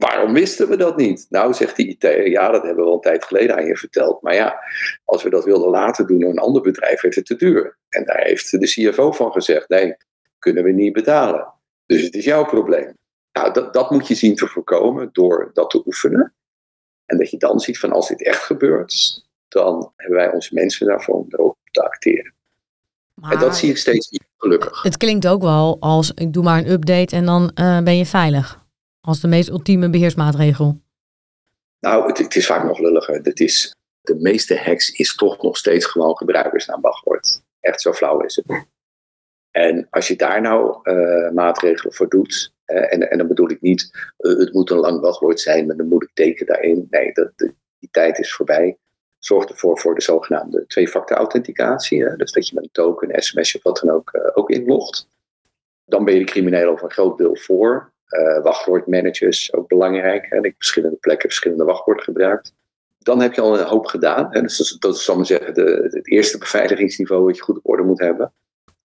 Waarom 0.00 0.32
wisten 0.32 0.68
we 0.68 0.76
dat 0.76 0.96
niet? 0.96 1.26
Nou, 1.28 1.54
zegt 1.54 1.76
die 1.76 1.88
IT, 1.88 2.02
ja, 2.24 2.50
dat 2.50 2.62
hebben 2.62 2.84
we 2.84 2.90
al 2.90 2.96
een 2.96 3.00
tijd 3.00 3.24
geleden 3.24 3.56
aan 3.56 3.64
je 3.64 3.76
verteld. 3.76 4.22
Maar 4.22 4.34
ja, 4.34 4.60
als 5.04 5.22
we 5.22 5.30
dat 5.30 5.44
wilden 5.44 5.70
laten 5.70 6.06
doen 6.06 6.20
door 6.20 6.30
een 6.30 6.38
ander 6.38 6.62
bedrijf, 6.62 7.00
werd 7.00 7.14
het 7.14 7.26
te 7.26 7.36
duur. 7.36 7.78
En 7.88 8.04
daar 8.04 8.20
heeft 8.20 8.50
de 8.50 8.90
CFO 8.90 9.12
van 9.12 9.32
gezegd, 9.32 9.68
nee, 9.68 9.96
kunnen 10.38 10.64
we 10.64 10.70
niet 10.70 10.92
betalen. 10.92 11.52
Dus 11.86 12.02
het 12.02 12.14
is 12.14 12.24
jouw 12.24 12.44
probleem. 12.44 12.96
Nou, 13.32 13.52
dat, 13.52 13.72
dat 13.72 13.90
moet 13.90 14.08
je 14.08 14.14
zien 14.14 14.34
te 14.34 14.46
voorkomen 14.46 15.08
door 15.12 15.50
dat 15.52 15.70
te 15.70 15.82
oefenen. 15.86 16.34
En 17.06 17.18
dat 17.18 17.30
je 17.30 17.36
dan 17.36 17.60
ziet 17.60 17.78
van 17.78 17.92
als 17.92 18.08
dit 18.08 18.24
echt 18.24 18.42
gebeurt, 18.42 19.24
dan 19.48 19.92
hebben 19.96 20.18
wij 20.18 20.32
onze 20.32 20.54
mensen 20.54 20.86
daarvoor 20.86 21.14
om 21.14 21.26
erop 21.28 21.56
te 21.70 21.82
acteren. 21.82 22.34
Maar 23.14 23.32
en 23.32 23.38
dat 23.38 23.56
zie 23.56 23.70
ik 23.70 23.76
steeds 23.76 24.10
meer 24.10 24.28
gelukkig. 24.36 24.82
Het 24.82 24.96
klinkt 24.96 25.26
ook 25.26 25.42
wel 25.42 25.76
als 25.80 26.12
ik 26.14 26.32
doe 26.32 26.42
maar 26.42 26.58
een 26.58 26.70
update 26.70 27.16
en 27.16 27.24
dan 27.24 27.50
uh, 27.54 27.82
ben 27.82 27.96
je 27.96 28.06
veilig. 28.06 28.59
Als 29.00 29.20
de 29.20 29.28
meest 29.28 29.48
ultieme 29.48 29.90
beheersmaatregel? 29.90 30.80
Nou, 31.80 32.06
het, 32.06 32.18
het 32.18 32.36
is 32.36 32.46
vaak 32.46 32.64
nog 32.64 32.78
lulliger. 32.78 33.20
Is, 33.40 33.74
de 34.00 34.14
meeste 34.14 34.58
hacks 34.58 34.90
is 34.90 35.14
toch 35.14 35.42
nog 35.42 35.56
steeds 35.56 35.86
gewoon 35.86 36.16
gebruikersnaam 36.16 36.80
wachtwoord. 36.80 37.42
Echt 37.60 37.80
zo 37.80 37.92
flauw 37.92 38.20
is 38.20 38.36
het. 38.36 38.66
En 39.50 39.86
als 39.90 40.08
je 40.08 40.16
daar 40.16 40.40
nou 40.40 40.80
uh, 40.82 41.30
maatregelen 41.30 41.94
voor 41.94 42.08
doet, 42.08 42.52
en, 42.64 43.10
en 43.10 43.18
dan 43.18 43.28
bedoel 43.28 43.50
ik 43.50 43.60
niet, 43.60 43.90
uh, 44.18 44.38
het 44.38 44.52
moet 44.52 44.70
een 44.70 44.78
lang 44.78 45.00
wachtwoord 45.00 45.40
zijn, 45.40 45.66
dan 45.66 45.88
moet 45.88 46.02
ik 46.02 46.10
teken 46.14 46.46
daarin. 46.46 46.86
Nee, 46.90 47.12
dat, 47.12 47.32
die 47.78 47.88
tijd 47.90 48.18
is 48.18 48.32
voorbij. 48.32 48.78
Zorg 49.18 49.44
ervoor 49.44 49.78
voor 49.78 49.94
de 49.94 50.02
zogenaamde 50.02 50.66
twee-factor 50.66 51.16
authenticatie. 51.16 52.16
Dus 52.16 52.32
dat 52.32 52.48
je 52.48 52.54
met 52.54 52.64
een 52.64 52.70
token, 52.72 53.22
sms 53.22 53.56
of 53.56 53.62
wat 53.62 53.80
dan 53.82 53.94
ook, 53.94 54.14
uh, 54.14 54.22
ook 54.34 54.50
inlogt. 54.50 55.08
Dan 55.84 56.04
ben 56.04 56.14
je 56.14 56.20
de 56.20 56.30
crimineel 56.30 56.70
over 56.70 56.84
een 56.84 56.90
groot 56.90 57.18
deel 57.18 57.36
voor. 57.36 57.92
Uh, 58.10 58.42
wachtwoordmanagers, 58.42 59.52
ook 59.52 59.68
belangrijk. 59.68 60.26
Hè, 60.28 60.36
dat 60.36 60.50
je 60.50 60.54
verschillende 60.56 60.96
plekken 60.96 61.28
verschillende 61.28 61.64
wachtwoorden 61.64 62.04
gebruikt. 62.04 62.54
Dan 62.98 63.20
heb 63.20 63.34
je 63.34 63.40
al 63.40 63.58
een 63.58 63.66
hoop 63.66 63.86
gedaan. 63.86 64.28
Hè, 64.30 64.42
dus 64.42 64.76
dat 64.78 64.94
is, 64.96 65.04
dat 65.04 65.16
maar 65.16 65.26
zeggen, 65.26 65.54
de, 65.54 65.88
het 65.90 66.08
eerste 66.08 66.38
beveiligingsniveau 66.38 67.26
dat 67.26 67.36
je 67.36 67.42
goed 67.42 67.56
op 67.56 67.68
orde 67.68 67.82
moet 67.82 68.00
hebben. 68.00 68.32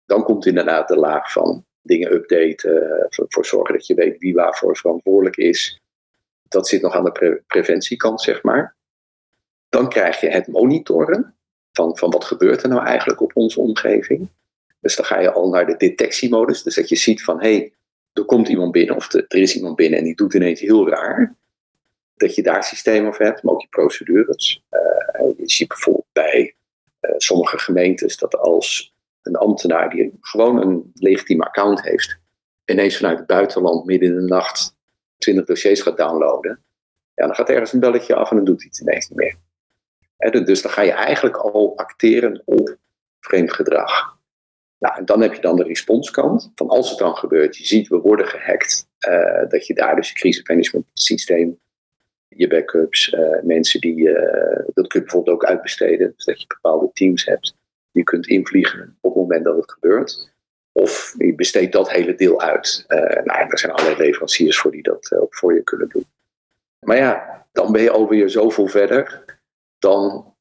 Dan 0.06 0.22
komt 0.22 0.46
inderdaad 0.46 0.88
de 0.88 0.96
laag 0.96 1.32
van 1.32 1.64
dingen 1.82 2.12
updaten, 2.12 3.08
ervoor 3.08 3.46
zorgen 3.46 3.74
dat 3.74 3.86
je 3.86 3.94
weet 3.94 4.18
wie 4.18 4.34
waarvoor 4.34 4.76
verantwoordelijk 4.76 5.36
is. 5.36 5.80
Dat 6.48 6.68
zit 6.68 6.82
nog 6.82 6.94
aan 6.94 7.04
de 7.04 7.12
pre 7.12 7.42
preventiekant, 7.46 8.20
zeg 8.20 8.42
maar. 8.42 8.74
Dan 9.68 9.88
krijg 9.88 10.20
je 10.20 10.28
het 10.28 10.46
monitoren 10.46 11.34
van, 11.72 11.96
van 11.96 12.10
wat 12.10 12.24
gebeurt 12.24 12.62
er 12.62 12.68
nou 12.68 12.86
eigenlijk 12.86 13.20
op 13.20 13.30
onze 13.34 13.60
omgeving. 13.60 14.28
Dus 14.80 14.96
dan 14.96 15.04
ga 15.04 15.20
je 15.20 15.32
al 15.32 15.48
naar 15.48 15.66
de 15.66 15.76
detectiemodus. 15.76 16.62
Dus 16.62 16.74
dat 16.74 16.88
je 16.88 16.96
ziet 16.96 17.24
van, 17.24 17.40
hé, 17.40 17.56
hey, 17.56 17.72
er 18.14 18.24
komt 18.24 18.48
iemand 18.48 18.72
binnen 18.72 18.96
of 18.96 19.12
er 19.12 19.26
is 19.28 19.56
iemand 19.56 19.76
binnen 19.76 19.98
en 19.98 20.04
die 20.04 20.16
doet 20.16 20.34
ineens 20.34 20.60
heel 20.60 20.88
raar. 20.88 21.36
Dat 22.16 22.34
je 22.34 22.42
daar 22.42 22.64
systeem 22.64 23.06
over 23.06 23.24
hebt, 23.24 23.42
maar 23.42 23.54
ook 23.54 23.60
je 23.60 23.68
procedures. 23.68 24.64
Je 25.36 25.50
ziet 25.50 25.68
bijvoorbeeld 25.68 26.06
bij 26.12 26.54
uh, 27.00 27.10
sommige 27.16 27.58
gemeentes 27.58 28.16
dat 28.16 28.36
als 28.36 28.94
een 29.22 29.36
ambtenaar 29.36 29.90
die 29.90 30.18
gewoon 30.20 30.60
een 30.60 30.90
legitiem 30.94 31.42
account 31.42 31.82
heeft, 31.82 32.18
ineens 32.64 32.96
vanuit 32.96 33.18
het 33.18 33.26
buitenland 33.26 33.84
midden 33.84 34.08
in 34.08 34.14
de 34.14 34.26
nacht 34.26 34.76
20 35.18 35.44
dossiers 35.44 35.82
gaat 35.82 35.96
downloaden, 35.96 36.64
ja, 37.14 37.26
dan 37.26 37.34
gaat 37.34 37.48
ergens 37.48 37.72
een 37.72 37.80
belletje 37.80 38.14
af 38.14 38.30
en 38.30 38.36
dan 38.36 38.44
doet 38.44 38.58
hij 38.58 38.68
het 38.70 38.80
ineens 38.80 39.08
niet 39.08 39.18
meer. 39.18 40.44
dus 40.44 40.62
dan 40.62 40.70
ga 40.70 40.82
je 40.82 40.92
eigenlijk 40.92 41.36
al 41.36 41.76
acteren 41.76 42.42
op 42.44 42.76
vreemd 43.20 43.52
gedrag. 43.52 44.18
Nou, 44.78 44.96
en 44.96 45.04
dan 45.04 45.20
heb 45.20 45.34
je 45.34 45.40
dan 45.40 45.56
de 45.56 45.64
responskant. 45.64 46.52
Van 46.54 46.68
als 46.68 46.90
het 46.90 46.98
dan 46.98 47.16
gebeurt, 47.16 47.56
je 47.56 47.66
ziet 47.66 47.88
we 47.88 47.98
worden 47.98 48.26
gehackt, 48.26 48.88
uh, 49.08 49.48
dat 49.48 49.66
je 49.66 49.74
daar 49.74 49.96
dus 49.96 50.08
je 50.08 50.14
crisismanagement 50.14 50.86
systeem, 50.92 51.60
je 52.28 52.48
backups, 52.48 53.12
uh, 53.12 53.42
mensen 53.42 53.80
die, 53.80 53.96
uh, 53.96 54.58
dat 54.74 54.86
kun 54.86 55.00
je 55.00 55.06
bijvoorbeeld 55.06 55.36
ook 55.36 55.44
uitbesteden. 55.44 56.12
Dus 56.16 56.24
dat 56.24 56.40
je 56.40 56.46
bepaalde 56.46 56.90
teams 56.92 57.24
hebt 57.24 57.54
je 57.90 58.02
kunt 58.02 58.26
invliegen 58.26 58.96
op 59.00 59.14
het 59.14 59.22
moment 59.22 59.44
dat 59.44 59.56
het 59.56 59.72
gebeurt. 59.72 60.32
Of 60.72 61.14
je 61.18 61.34
besteedt 61.34 61.72
dat 61.72 61.90
hele 61.90 62.14
deel 62.14 62.40
uit. 62.40 62.84
Nou, 63.24 63.48
er 63.48 63.58
zijn 63.58 63.72
allerlei 63.72 63.96
leveranciers 63.96 64.58
voor 64.58 64.70
die 64.70 64.82
dat 64.82 65.12
ook 65.12 65.34
voor 65.34 65.54
je 65.54 65.62
kunnen 65.62 65.88
doen. 65.88 66.06
Maar 66.80 66.96
ja, 66.96 67.46
dan 67.52 67.72
ben 67.72 67.82
je 67.82 67.90
alweer 67.90 68.30
zoveel 68.30 68.66
verder 68.66 69.24
dan 69.78 70.33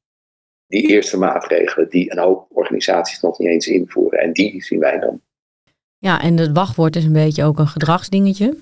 die 0.74 0.88
eerste 0.88 1.16
maatregelen 1.16 1.88
die 1.90 2.12
een 2.12 2.18
hoop 2.18 2.46
organisaties 2.50 3.20
nog 3.20 3.38
niet 3.38 3.48
eens 3.48 3.66
invoeren. 3.66 4.18
En 4.18 4.32
die 4.32 4.62
zien 4.62 4.78
wij 4.78 4.98
dan. 4.98 5.20
Ja, 5.98 6.22
en 6.22 6.36
het 6.36 6.52
wachtwoord 6.52 6.96
is 6.96 7.04
een 7.04 7.12
beetje 7.12 7.44
ook 7.44 7.58
een 7.58 7.68
gedragsdingetje. 7.68 8.56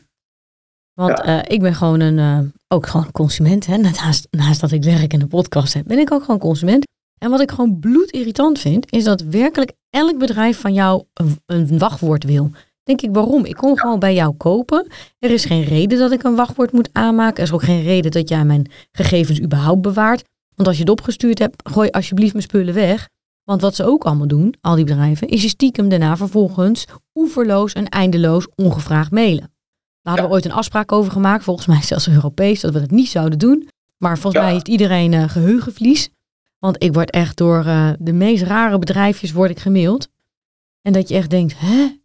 Want 0.95 1.19
ja. 1.25 1.39
uh, 1.39 1.43
ik 1.49 1.61
ben 1.61 1.75
gewoon 1.75 2.01
een, 2.01 2.53
ook 2.69 2.87
gewoon 2.87 3.11
consument. 3.13 3.67
Hè? 3.67 3.77
Naast, 3.77 4.29
naast 4.31 4.61
dat 4.61 4.73
ik 4.73 4.83
werk 4.83 5.13
en 5.13 5.21
een 5.21 5.29
podcast 5.29 5.75
heb, 5.75 5.87
ben 5.87 5.99
ik 5.99 6.13
ook 6.13 6.23
gewoon 6.25 6.41
consument. 6.41 6.87
En 7.19 7.31
wat 7.31 7.41
ik 7.41 7.51
gewoon 7.51 7.79
bloedirritant 7.79 8.59
vind, 8.59 8.93
is 8.93 9.05
dat 9.05 9.23
werkelijk 9.23 9.73
elk 9.91 10.19
bedrijf 10.19 10.61
van 10.61 10.73
jou 10.73 11.05
een, 11.15 11.41
een 11.47 11.79
wachtwoord 11.79 12.25
wil. 12.25 12.51
Denk 12.83 13.03
ik, 13.03 13.11
waarom? 13.13 13.45
Ik 13.45 13.57
kom 13.57 13.77
gewoon 13.77 13.99
bij 13.99 14.15
jou 14.15 14.35
kopen. 14.35 14.87
Er 15.19 15.31
is 15.31 15.45
geen 15.45 15.65
reden 15.65 15.99
dat 15.99 16.13
ik 16.13 16.23
een 16.23 16.35
wachtwoord 16.35 16.73
moet 16.73 16.89
aanmaken. 16.93 17.37
Er 17.37 17.43
is 17.43 17.53
ook 17.53 17.63
geen 17.63 17.83
reden 17.83 18.11
dat 18.11 18.29
jij 18.29 18.45
mijn 18.45 18.71
gegevens 18.93 19.41
überhaupt 19.41 19.83
bewaart. 19.83 20.25
Want 20.55 20.69
als 20.69 20.77
je 20.77 20.83
het 20.83 20.93
opgestuurd 20.93 21.39
hebt, 21.39 21.71
gooi 21.71 21.91
alsjeblieft 21.91 22.33
mijn 22.33 22.45
spullen 22.45 22.75
weg. 22.75 23.09
Want 23.45 23.61
wat 23.61 23.75
ze 23.75 23.85
ook 23.85 24.05
allemaal 24.05 24.27
doen, 24.27 24.55
al 24.61 24.75
die 24.75 24.85
bedrijven, 24.85 25.29
is 25.29 25.43
je 25.43 25.49
stiekem 25.49 25.89
daarna 25.89 26.17
vervolgens 26.17 26.85
oeverloos 27.15 27.73
en 27.73 27.89
eindeloos 27.89 28.49
ongevraagd 28.55 29.11
mailen. 29.11 29.53
Daar 30.03 30.13
hadden 30.13 30.25
we 30.25 30.33
ooit 30.33 30.45
een 30.45 30.53
afspraak 30.53 30.93
over 30.93 31.13
gemaakt, 31.13 31.45
volgens 31.45 31.67
mij 31.67 31.83
zelfs 31.83 32.09
Europees, 32.09 32.61
dat 32.61 32.73
we 32.73 32.81
dat 32.81 32.91
niet 32.91 33.09
zouden 33.09 33.39
doen. 33.39 33.69
Maar 33.99 34.19
volgens 34.19 34.35
ja. 34.35 34.43
mij 34.43 34.53
heeft 34.53 34.69
iedereen 34.69 35.13
uh, 35.13 35.29
geheugenverlies. 35.29 36.09
Want 36.59 36.83
ik 36.83 36.93
word 36.93 37.11
echt 37.11 37.37
door 37.37 37.65
uh, 37.67 37.91
de 37.99 38.13
meest 38.13 38.43
rare 38.43 38.79
bedrijfjes 38.79 39.33
word 39.33 39.51
ik 39.51 39.59
gemaild. 39.59 40.09
En 40.83 40.93
dat 40.93 41.09
je 41.09 41.15
echt 41.15 41.31
denkt, 41.31 41.55
hè? 41.57 42.01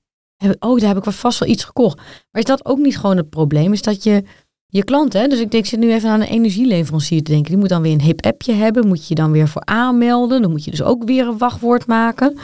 Oh, 0.59 0.79
daar 0.79 0.95
heb 0.95 1.05
ik 1.05 1.11
vast 1.11 1.39
wel 1.39 1.49
iets 1.49 1.63
gekocht. 1.63 1.97
Maar 1.97 2.41
is 2.41 2.43
dat 2.43 2.65
ook 2.65 2.77
niet 2.77 2.97
gewoon 2.97 3.17
het 3.17 3.29
probleem? 3.29 3.73
Is 3.73 3.81
dat 3.81 4.03
je, 4.03 4.23
je 4.67 4.83
klant, 4.83 5.13
hè? 5.13 5.27
Dus 5.27 5.39
ik 5.39 5.51
denk, 5.51 5.65
zit 5.65 5.79
nu 5.79 5.91
even 5.91 6.09
aan 6.09 6.21
een 6.21 6.27
energieleverancier 6.27 7.23
te 7.23 7.31
denken. 7.31 7.49
Die 7.49 7.59
moet 7.59 7.69
dan 7.69 7.81
weer 7.81 7.91
een 7.91 8.01
hip 8.01 8.25
appje 8.25 8.53
hebben. 8.53 8.87
Moet 8.87 9.07
je 9.07 9.15
dan 9.15 9.31
weer 9.31 9.47
voor 9.47 9.65
aanmelden. 9.65 10.41
Dan 10.41 10.51
moet 10.51 10.63
je 10.63 10.71
dus 10.71 10.83
ook 10.83 11.03
weer 11.03 11.27
een 11.27 11.37
wachtwoord 11.37 11.87
maken. 11.87 12.37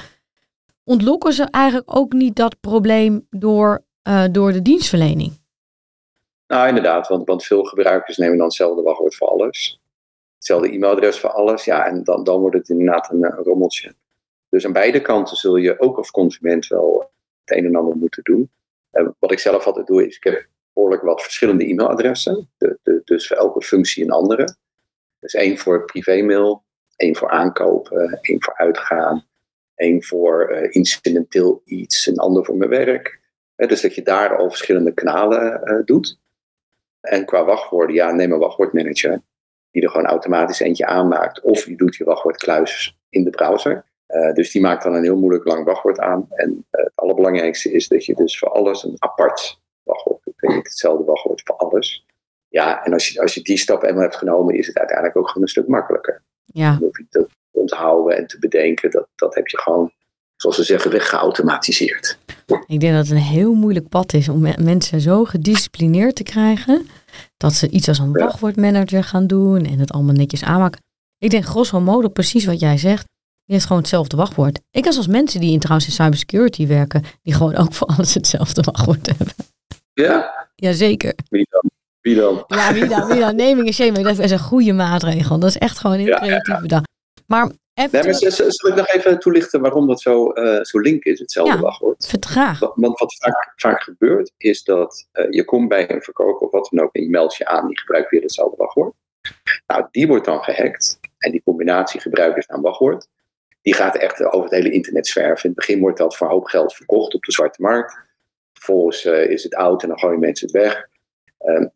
Ontlokken 0.83 1.33
ze 1.33 1.43
eigenlijk 1.43 1.97
ook 1.97 2.13
niet 2.13 2.35
dat 2.35 2.59
probleem 2.59 3.27
door, 3.29 3.83
uh, 4.07 4.23
door 4.31 4.51
de 4.51 4.61
dienstverlening? 4.61 5.41
Nou, 6.47 6.67
inderdaad. 6.67 7.07
Want, 7.07 7.27
want 7.27 7.43
veel 7.43 7.63
gebruikers 7.63 8.17
nemen 8.17 8.37
dan 8.37 8.45
hetzelfde 8.45 8.81
wachtwoord 8.81 9.15
voor 9.15 9.27
alles 9.27 9.81
hetzelfde 10.43 10.71
e-mailadres 10.75 11.19
voor 11.19 11.29
alles. 11.29 11.65
Ja, 11.65 11.85
en 11.85 12.03
dan, 12.03 12.23
dan 12.23 12.39
wordt 12.39 12.55
het 12.55 12.69
inderdaad 12.69 13.11
een, 13.11 13.23
een 13.23 13.43
rommeltje. 13.43 13.95
Dus 14.49 14.65
aan 14.65 14.73
beide 14.73 15.01
kanten 15.01 15.37
zul 15.37 15.55
je 15.55 15.79
ook 15.79 15.97
als 15.97 16.11
consument 16.11 16.67
wel 16.67 17.11
het 17.45 17.57
een 17.57 17.65
en 17.65 17.75
ander 17.75 17.95
moeten 17.95 18.23
doen. 18.23 18.51
Wat 19.19 19.31
ik 19.31 19.39
zelf 19.39 19.65
altijd 19.65 19.87
doe, 19.87 20.07
is 20.07 20.15
ik 20.15 20.23
heb 20.23 20.47
behoorlijk 20.73 21.01
wat 21.01 21.21
verschillende 21.21 21.65
e-mailadressen. 21.65 22.49
De, 22.57 22.77
de, 22.83 23.01
dus 23.05 23.27
voor 23.27 23.37
elke 23.37 23.61
functie 23.61 24.03
een 24.03 24.11
andere. 24.11 24.55
Dus 25.19 25.33
één 25.33 25.57
voor 25.57 25.85
privémail, 25.85 26.63
één 26.95 27.15
voor 27.15 27.29
aankopen, 27.29 28.19
één 28.21 28.43
voor 28.43 28.57
uitgaan, 28.57 29.25
één 29.75 30.03
voor 30.03 30.51
uh, 30.51 30.67
incidenteel 30.69 31.61
iets, 31.65 32.05
een 32.05 32.17
ander 32.17 32.45
voor 32.45 32.57
mijn 32.57 32.69
werk. 32.69 33.21
Dus 33.55 33.81
dat 33.81 33.95
je 33.95 34.01
daar 34.01 34.37
al 34.37 34.49
verschillende 34.49 34.93
kanalen 34.93 35.81
doet. 35.85 36.19
En 37.01 37.25
qua 37.25 37.45
wachtwoorden, 37.45 37.95
ja, 37.95 38.11
neem 38.11 38.31
een 38.31 38.39
wachtwoordmanager 38.39 39.21
die 39.71 39.81
er 39.81 39.89
gewoon 39.89 40.05
automatisch 40.05 40.59
eentje 40.59 40.85
aanmaakt. 40.85 41.41
Of 41.41 41.65
je 41.65 41.75
doet 41.75 41.95
je 41.95 42.03
wachtwoordkluis 42.03 42.97
in 43.09 43.23
de 43.23 43.29
browser. 43.29 43.85
Uh, 44.07 44.33
dus 44.33 44.51
die 44.51 44.61
maakt 44.61 44.83
dan 44.83 44.93
een 44.93 45.03
heel 45.03 45.17
moeilijk 45.17 45.45
lang 45.45 45.65
wachtwoord 45.65 45.99
aan. 45.99 46.27
En 46.29 46.65
het 46.71 46.91
allerbelangrijkste 46.95 47.71
is 47.71 47.87
dat 47.87 48.05
je 48.05 48.15
dus 48.15 48.39
voor 48.39 48.49
alles 48.49 48.83
een 48.83 48.95
apart 48.97 49.61
doet. 50.47 50.55
Niet 50.55 50.67
hetzelfde 50.67 51.03
wachtwoord 51.03 51.41
voor 51.45 51.55
alles. 51.55 52.05
Ja, 52.47 52.85
en 52.85 52.93
als 52.93 53.07
je, 53.07 53.21
als 53.21 53.33
je 53.33 53.41
die 53.41 53.57
stap 53.57 53.83
eenmaal 53.83 54.01
hebt 54.01 54.15
genomen, 54.15 54.55
is 54.55 54.67
het 54.67 54.77
uiteindelijk 54.77 55.17
ook 55.17 55.27
gewoon 55.27 55.43
een 55.43 55.49
stuk 55.49 55.67
makkelijker. 55.67 56.23
Ja. 56.45 56.69
Dan 56.71 56.79
hoef 56.79 56.97
je 56.97 57.05
te 57.09 57.27
onthouden 57.51 58.17
en 58.17 58.27
te 58.27 58.39
bedenken. 58.39 58.91
Dat, 58.91 59.07
dat 59.15 59.35
heb 59.35 59.47
je 59.47 59.57
gewoon, 59.57 59.91
zoals 60.35 60.57
we 60.57 60.63
zeggen, 60.63 60.91
weggeautomatiseerd. 60.91 62.17
Ik 62.67 62.79
denk 62.79 62.93
dat 62.93 63.07
het 63.07 63.11
een 63.11 63.23
heel 63.23 63.53
moeilijk 63.53 63.89
pad 63.89 64.13
is 64.13 64.29
om 64.29 64.41
mensen 64.57 65.01
zo 65.01 65.25
gedisciplineerd 65.25 66.15
te 66.15 66.23
krijgen 66.23 66.87
dat 67.37 67.53
ze 67.53 67.69
iets 67.69 67.87
als 67.87 67.99
een 67.99 68.13
wachtwoordmanager 68.13 69.03
gaan 69.03 69.27
doen 69.27 69.65
en 69.65 69.79
het 69.79 69.91
allemaal 69.91 70.15
netjes 70.15 70.43
aanmaken. 70.43 70.81
Ik 71.17 71.29
denk 71.29 71.45
grosso 71.45 71.79
modo 71.79 72.07
precies 72.07 72.45
wat 72.45 72.59
jij 72.59 72.77
zegt. 72.77 73.05
Je 73.43 73.53
hebt 73.53 73.65
gewoon 73.65 73.81
hetzelfde 73.81 74.17
wachtwoord. 74.17 74.59
Ik 74.71 74.85
als 74.85 74.97
als 74.97 75.07
mensen 75.07 75.39
die 75.39 75.51
in 75.51 75.59
trouwens 75.59 75.87
in 75.87 75.93
cybersecurity 75.93 76.67
werken, 76.67 77.03
die 77.21 77.33
gewoon 77.33 77.55
ook 77.55 77.73
voor 77.73 77.87
alles 77.87 78.13
hetzelfde 78.13 78.61
wachtwoord 78.61 79.07
hebben. 79.07 79.27
Ja? 79.93 80.47
Jazeker. 80.55 81.13
Wie 81.29 81.47
dan? 81.49 81.71
Wie 82.01 82.15
dan? 82.15 82.43
Ja, 82.47 82.73
wie 82.73 82.87
dan? 82.87 83.07
Wie 83.07 83.19
dan? 83.19 83.35
Naming 83.35 83.73
shaming, 83.73 84.05
dat 84.05 84.19
is 84.19 84.31
een 84.31 84.39
goede 84.39 84.73
maatregel. 84.73 85.39
Dat 85.39 85.49
is 85.49 85.57
echt 85.57 85.79
gewoon 85.79 85.97
heel 85.97 86.07
ja, 86.07 86.17
creatief 86.17 86.59
bedacht. 86.59 86.87
Maar 87.27 87.51
Even 87.73 88.01
nee, 88.01 88.21
maar 88.21 88.31
zal 88.31 88.69
ik 88.69 88.75
nog 88.75 88.87
even 88.87 89.19
toelichten 89.19 89.61
waarom 89.61 89.87
dat 89.87 90.01
zo, 90.01 90.31
uh, 90.33 90.61
zo 90.61 90.79
link 90.79 91.03
is, 91.03 91.19
hetzelfde 91.19 91.59
wachtwoord? 91.59 92.07
Vertraag. 92.07 92.59
Want 92.75 92.99
wat 92.99 93.15
vaak, 93.15 93.53
vaak 93.55 93.83
gebeurt, 93.83 94.31
is 94.37 94.63
dat 94.63 95.07
uh, 95.13 95.25
je 95.29 95.45
komt 95.45 95.69
bij 95.69 95.91
een 95.91 96.01
verkoper 96.01 96.45
of 96.47 96.51
wat 96.51 96.69
dan 96.71 96.85
ook 96.85 96.93
en 96.93 97.03
je 97.03 97.09
meldt 97.09 97.35
je 97.35 97.45
aan, 97.45 97.67
die 97.67 97.79
gebruikt 97.79 98.09
weer 98.09 98.21
hetzelfde 98.21 98.57
wachtwoord. 98.57 98.93
Nou, 99.67 99.87
die 99.91 100.07
wordt 100.07 100.25
dan 100.25 100.43
gehackt 100.43 100.99
en 101.17 101.31
die 101.31 101.41
combinatie 101.43 101.99
gebruikers 101.99 102.47
aan 102.47 102.61
wachtwoord, 102.61 103.07
die 103.61 103.73
gaat 103.73 103.95
echt 103.95 104.23
over 104.23 104.43
het 104.43 104.53
hele 104.53 104.71
internet 104.71 105.07
zwerven. 105.07 105.43
In 105.43 105.49
het 105.49 105.59
begin 105.59 105.79
wordt 105.79 105.97
dat 105.97 106.15
voor 106.15 106.27
hoop 106.27 106.45
geld 106.45 106.73
verkocht 106.73 107.13
op 107.13 107.23
de 107.23 107.31
zwarte 107.31 107.61
markt. 107.61 107.97
Vervolgens 108.63 109.05
uh, 109.05 109.29
is 109.29 109.43
het 109.43 109.55
oud 109.55 109.81
en 109.81 109.87
dan 109.87 109.99
gooien 109.99 110.19
mensen 110.19 110.47
het 110.47 110.55
weg. 110.55 110.87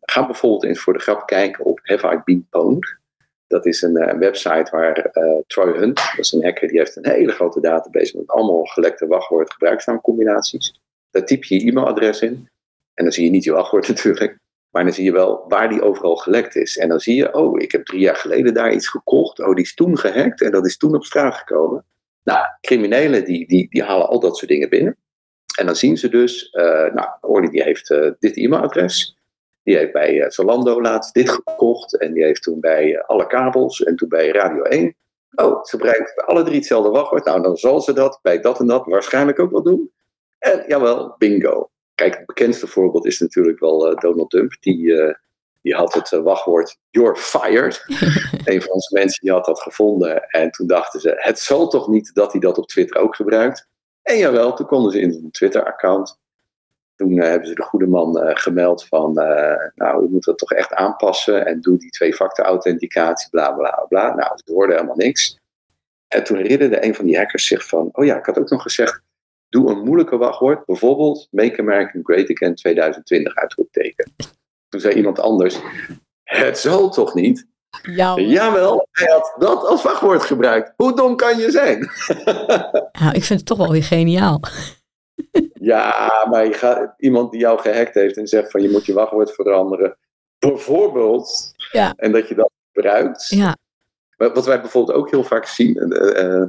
ga 0.00 0.26
bijvoorbeeld 0.26 0.64
eens 0.64 0.80
voor 0.80 0.92
de 0.92 0.98
grap 0.98 1.26
kijken 1.26 1.64
op 1.64 1.80
Have 1.82 2.12
I 2.12 2.20
Been 2.24 2.46
Pwned? 2.50 2.98
Dat 3.46 3.66
is 3.66 3.82
een, 3.82 4.08
een 4.08 4.18
website 4.18 4.70
waar 4.70 5.10
uh, 5.12 5.38
Troy 5.46 5.78
Hunt, 5.78 5.96
dat 5.96 6.18
is 6.18 6.32
een 6.32 6.44
hacker, 6.44 6.68
die 6.68 6.78
heeft 6.78 6.96
een 6.96 7.08
hele 7.08 7.32
grote 7.32 7.60
database 7.60 8.16
met 8.16 8.28
allemaal 8.28 8.64
gelekte 8.64 9.06
wachtwoord 9.06 9.52
gebruiksnaamcombinaties. 9.52 10.80
Daar 11.10 11.24
typ 11.24 11.44
je 11.44 11.54
je 11.54 11.70
e-mailadres 11.70 12.20
in. 12.20 12.48
En 12.94 13.04
dan 13.04 13.12
zie 13.12 13.24
je 13.24 13.30
niet 13.30 13.44
je 13.44 13.52
wachtwoord 13.52 13.88
natuurlijk. 13.94 14.38
Maar 14.70 14.84
dan 14.84 14.92
zie 14.92 15.04
je 15.04 15.12
wel 15.12 15.44
waar 15.48 15.68
die 15.68 15.82
overal 15.82 16.16
gelekt 16.16 16.56
is. 16.56 16.78
En 16.78 16.88
dan 16.88 17.00
zie 17.00 17.14
je, 17.14 17.34
oh, 17.34 17.60
ik 17.60 17.72
heb 17.72 17.84
drie 17.84 18.00
jaar 18.00 18.16
geleden 18.16 18.54
daar 18.54 18.72
iets 18.72 18.88
gekocht. 18.88 19.38
Oh, 19.40 19.54
die 19.54 19.64
is 19.64 19.74
toen 19.74 19.98
gehackt 19.98 20.42
en 20.42 20.50
dat 20.50 20.66
is 20.66 20.76
toen 20.76 20.94
op 20.94 21.04
straat 21.04 21.34
gekomen. 21.34 21.84
Nou, 22.24 22.46
criminelen 22.60 23.24
die, 23.24 23.46
die, 23.46 23.66
die 23.70 23.82
halen 23.82 24.08
al 24.08 24.20
dat 24.20 24.36
soort 24.36 24.50
dingen 24.50 24.68
binnen. 24.68 24.96
En 25.58 25.66
dan 25.66 25.76
zien 25.76 25.96
ze 25.96 26.08
dus, 26.08 26.52
uh, 26.52 26.62
nou, 26.94 27.08
Orly 27.20 27.48
die 27.48 27.62
heeft 27.62 27.90
uh, 27.90 28.10
dit 28.18 28.36
e-mailadres. 28.36 29.16
Die 29.62 29.76
heeft 29.76 29.92
bij 29.92 30.14
uh, 30.14 30.28
Zalando 30.28 30.80
laatst 30.80 31.14
dit 31.14 31.30
gekocht. 31.30 31.98
En 31.98 32.12
die 32.12 32.24
heeft 32.24 32.42
toen 32.42 32.60
bij 32.60 33.02
alle 33.02 33.26
kabels 33.26 33.82
en 33.82 33.96
toen 33.96 34.08
bij 34.08 34.28
Radio 34.28 34.62
1. 34.62 34.94
Oh, 35.34 35.64
ze 35.64 35.76
gebruikt 35.76 36.26
alle 36.26 36.42
drie 36.42 36.56
hetzelfde 36.56 36.90
wachtwoord. 36.90 37.24
Nou, 37.24 37.42
dan 37.42 37.56
zal 37.56 37.80
ze 37.80 37.92
dat 37.92 38.18
bij 38.22 38.40
dat 38.40 38.60
en 38.60 38.66
dat 38.66 38.86
waarschijnlijk 38.86 39.38
ook 39.38 39.50
wel 39.50 39.62
doen. 39.62 39.90
En 40.38 40.64
jawel, 40.66 41.14
bingo. 41.18 41.70
Kijk, 41.94 42.16
het 42.16 42.26
bekendste 42.26 42.66
voorbeeld 42.66 43.06
is 43.06 43.18
natuurlijk 43.18 43.58
wel 43.58 43.96
Donald 44.00 44.30
Trump. 44.30 44.56
Die 44.60 45.16
die 45.68 45.74
had 45.74 45.94
het 45.94 46.12
eh, 46.12 46.20
wachtwoord 46.20 46.78
You're 46.90 47.16
fired. 47.16 47.84
een 48.44 48.62
van 48.62 48.72
onze 48.72 48.94
mensen 48.94 49.22
die 49.22 49.32
had 49.32 49.44
dat 49.44 49.60
gevonden. 49.60 50.22
En 50.22 50.50
toen 50.50 50.66
dachten 50.66 51.00
ze, 51.00 51.12
het 51.16 51.38
zal 51.38 51.68
toch 51.68 51.88
niet 51.88 52.14
dat 52.14 52.32
hij 52.32 52.40
dat 52.40 52.58
op 52.58 52.68
Twitter 52.68 53.00
ook 53.00 53.14
gebruikt. 53.14 53.66
En 54.08 54.18
jawel, 54.18 54.54
toen 54.54 54.66
konden 54.66 54.92
ze 54.92 55.00
in 55.00 55.12
zijn 55.12 55.30
Twitter-account. 55.30 56.18
Toen 56.96 57.12
uh, 57.12 57.24
hebben 57.24 57.48
ze 57.48 57.54
de 57.54 57.62
goede 57.62 57.86
man 57.86 58.24
uh, 58.24 58.30
gemeld 58.34 58.86
van, 58.86 59.12
nou, 59.74 60.02
we 60.02 60.08
moeten 60.10 60.20
dat 60.20 60.38
toch 60.38 60.52
echt 60.52 60.72
aanpassen. 60.72 61.46
En 61.46 61.60
doe 61.60 61.78
die 61.78 61.90
twee-factor 61.90 62.44
authenticatie, 62.44 63.30
bla 63.30 63.52
bla 63.52 63.86
bla. 63.88 64.14
Nou, 64.14 64.38
ze 64.44 64.52
hoorden 64.52 64.74
helemaal 64.76 64.96
niks. 64.96 65.38
En 66.08 66.24
toen 66.24 66.36
herinnerde 66.36 66.84
een 66.84 66.94
van 66.94 67.04
die 67.04 67.16
hackers 67.16 67.46
zich 67.46 67.66
van, 67.66 67.88
oh 67.92 68.04
ja, 68.04 68.18
ik 68.18 68.26
had 68.26 68.38
ook 68.38 68.50
nog 68.50 68.62
gezegd, 68.62 69.02
doe 69.48 69.70
een 69.70 69.84
moeilijke 69.84 70.16
wachtwoord. 70.16 70.64
Bijvoorbeeld, 70.64 71.28
Make 71.30 71.60
America 71.60 72.00
Great 72.02 72.30
Again 72.30 72.54
2020 72.54 73.34
uitroepteken. 73.34 74.12
Toen 74.68 74.80
zei 74.80 74.94
iemand 74.94 75.20
anders, 75.20 75.60
het 76.24 76.58
zal 76.58 76.90
toch 76.90 77.14
niet? 77.14 77.46
Ja, 77.82 78.14
Jawel, 78.20 78.88
hij 78.92 79.12
had 79.12 79.34
dat 79.38 79.64
als 79.64 79.82
wachtwoord 79.82 80.22
gebruikt. 80.22 80.72
Hoe 80.76 80.96
dom 80.96 81.16
kan 81.16 81.38
je 81.38 81.50
zijn? 81.50 81.78
nou, 83.00 83.12
ik 83.12 83.24
vind 83.24 83.28
het 83.28 83.46
toch 83.46 83.58
wel 83.58 83.70
weer 83.70 83.84
geniaal. 83.84 84.40
ja, 85.52 86.26
maar 86.30 86.46
je 86.46 86.52
gaat, 86.52 86.94
iemand 86.96 87.30
die 87.30 87.40
jou 87.40 87.60
gehackt 87.60 87.94
heeft 87.94 88.16
en 88.16 88.26
zegt 88.26 88.50
van 88.50 88.62
je 88.62 88.70
moet 88.70 88.86
je 88.86 88.92
wachtwoord 88.92 89.34
veranderen. 89.34 89.96
Bijvoorbeeld. 90.38 91.54
Ja. 91.72 91.92
En 91.96 92.12
dat 92.12 92.28
je 92.28 92.34
dat 92.34 92.50
gebruikt. 92.72 93.28
Ja. 93.28 93.56
Wat 94.16 94.46
wij 94.46 94.60
bijvoorbeeld 94.60 94.98
ook 94.98 95.10
heel 95.10 95.24
vaak 95.24 95.46
zien, 95.46 95.76
uh, 95.76 95.88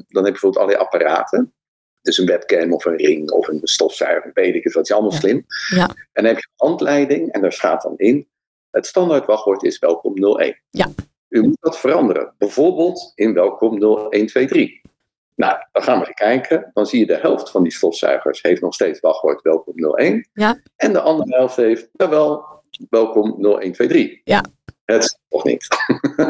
dan 0.08 0.24
heb 0.24 0.26
je 0.26 0.32
bijvoorbeeld 0.32 0.58
allerlei 0.58 0.84
apparaten. 0.84 1.54
Dus 2.02 2.18
een 2.18 2.26
webcam 2.26 2.74
of 2.74 2.86
een 2.86 2.96
ring 2.96 3.32
of 3.32 3.48
een 3.48 3.60
stofzuiger, 3.64 4.32
weet 4.34 4.56
ik 4.56 4.64
het, 4.64 4.74
dat 4.74 4.84
is 4.84 4.92
allemaal 4.92 5.12
slim. 5.12 5.46
Ja. 5.76 5.88
En 5.88 6.24
dan 6.24 6.26
heb 6.26 6.38
je 6.38 6.48
een 6.56 6.68
handleiding 6.68 7.32
en 7.32 7.42
daar 7.42 7.54
staat 7.54 7.82
dan 7.82 7.98
in, 7.98 8.28
het 8.72 8.86
standaard 8.86 9.26
wachtwoord 9.26 9.64
is 9.64 9.80
welkom 9.80 10.38
01. 10.40 10.62
Ja. 10.70 10.88
U 11.30 11.42
moet 11.42 11.58
dat 11.60 11.80
veranderen, 11.80 12.34
bijvoorbeeld 12.38 13.12
in 13.16 13.34
welkom 13.34 13.80
0123. 13.80 14.82
Nou, 15.36 15.58
dan 15.72 15.84
gaan 15.84 16.00
we 16.00 16.06
eens 16.06 16.16
kijken. 16.16 16.72
Dan 16.74 16.86
zie 16.86 17.00
je 17.00 17.06
de 17.06 17.18
helft 17.18 17.52
van 17.52 17.64
die 17.64 17.72
stofzuigers 17.72 18.42
heeft 18.42 18.62
nog 18.62 18.74
steeds 18.74 19.00
wachtwoord 19.00 19.42
welkom 19.42 19.96
01. 19.96 20.30
Ja. 20.34 20.62
En 20.76 20.94
de 20.94 21.00
andere 21.00 21.36
helft 21.36 21.56
heeft, 21.56 21.90
wel 21.92 22.46
welkom 22.90 23.36
0123. 23.42 24.20
Ja. 24.24 24.44
Het 24.86 25.04
is 25.04 25.18
toch 25.30 25.44
niet. 25.44 25.68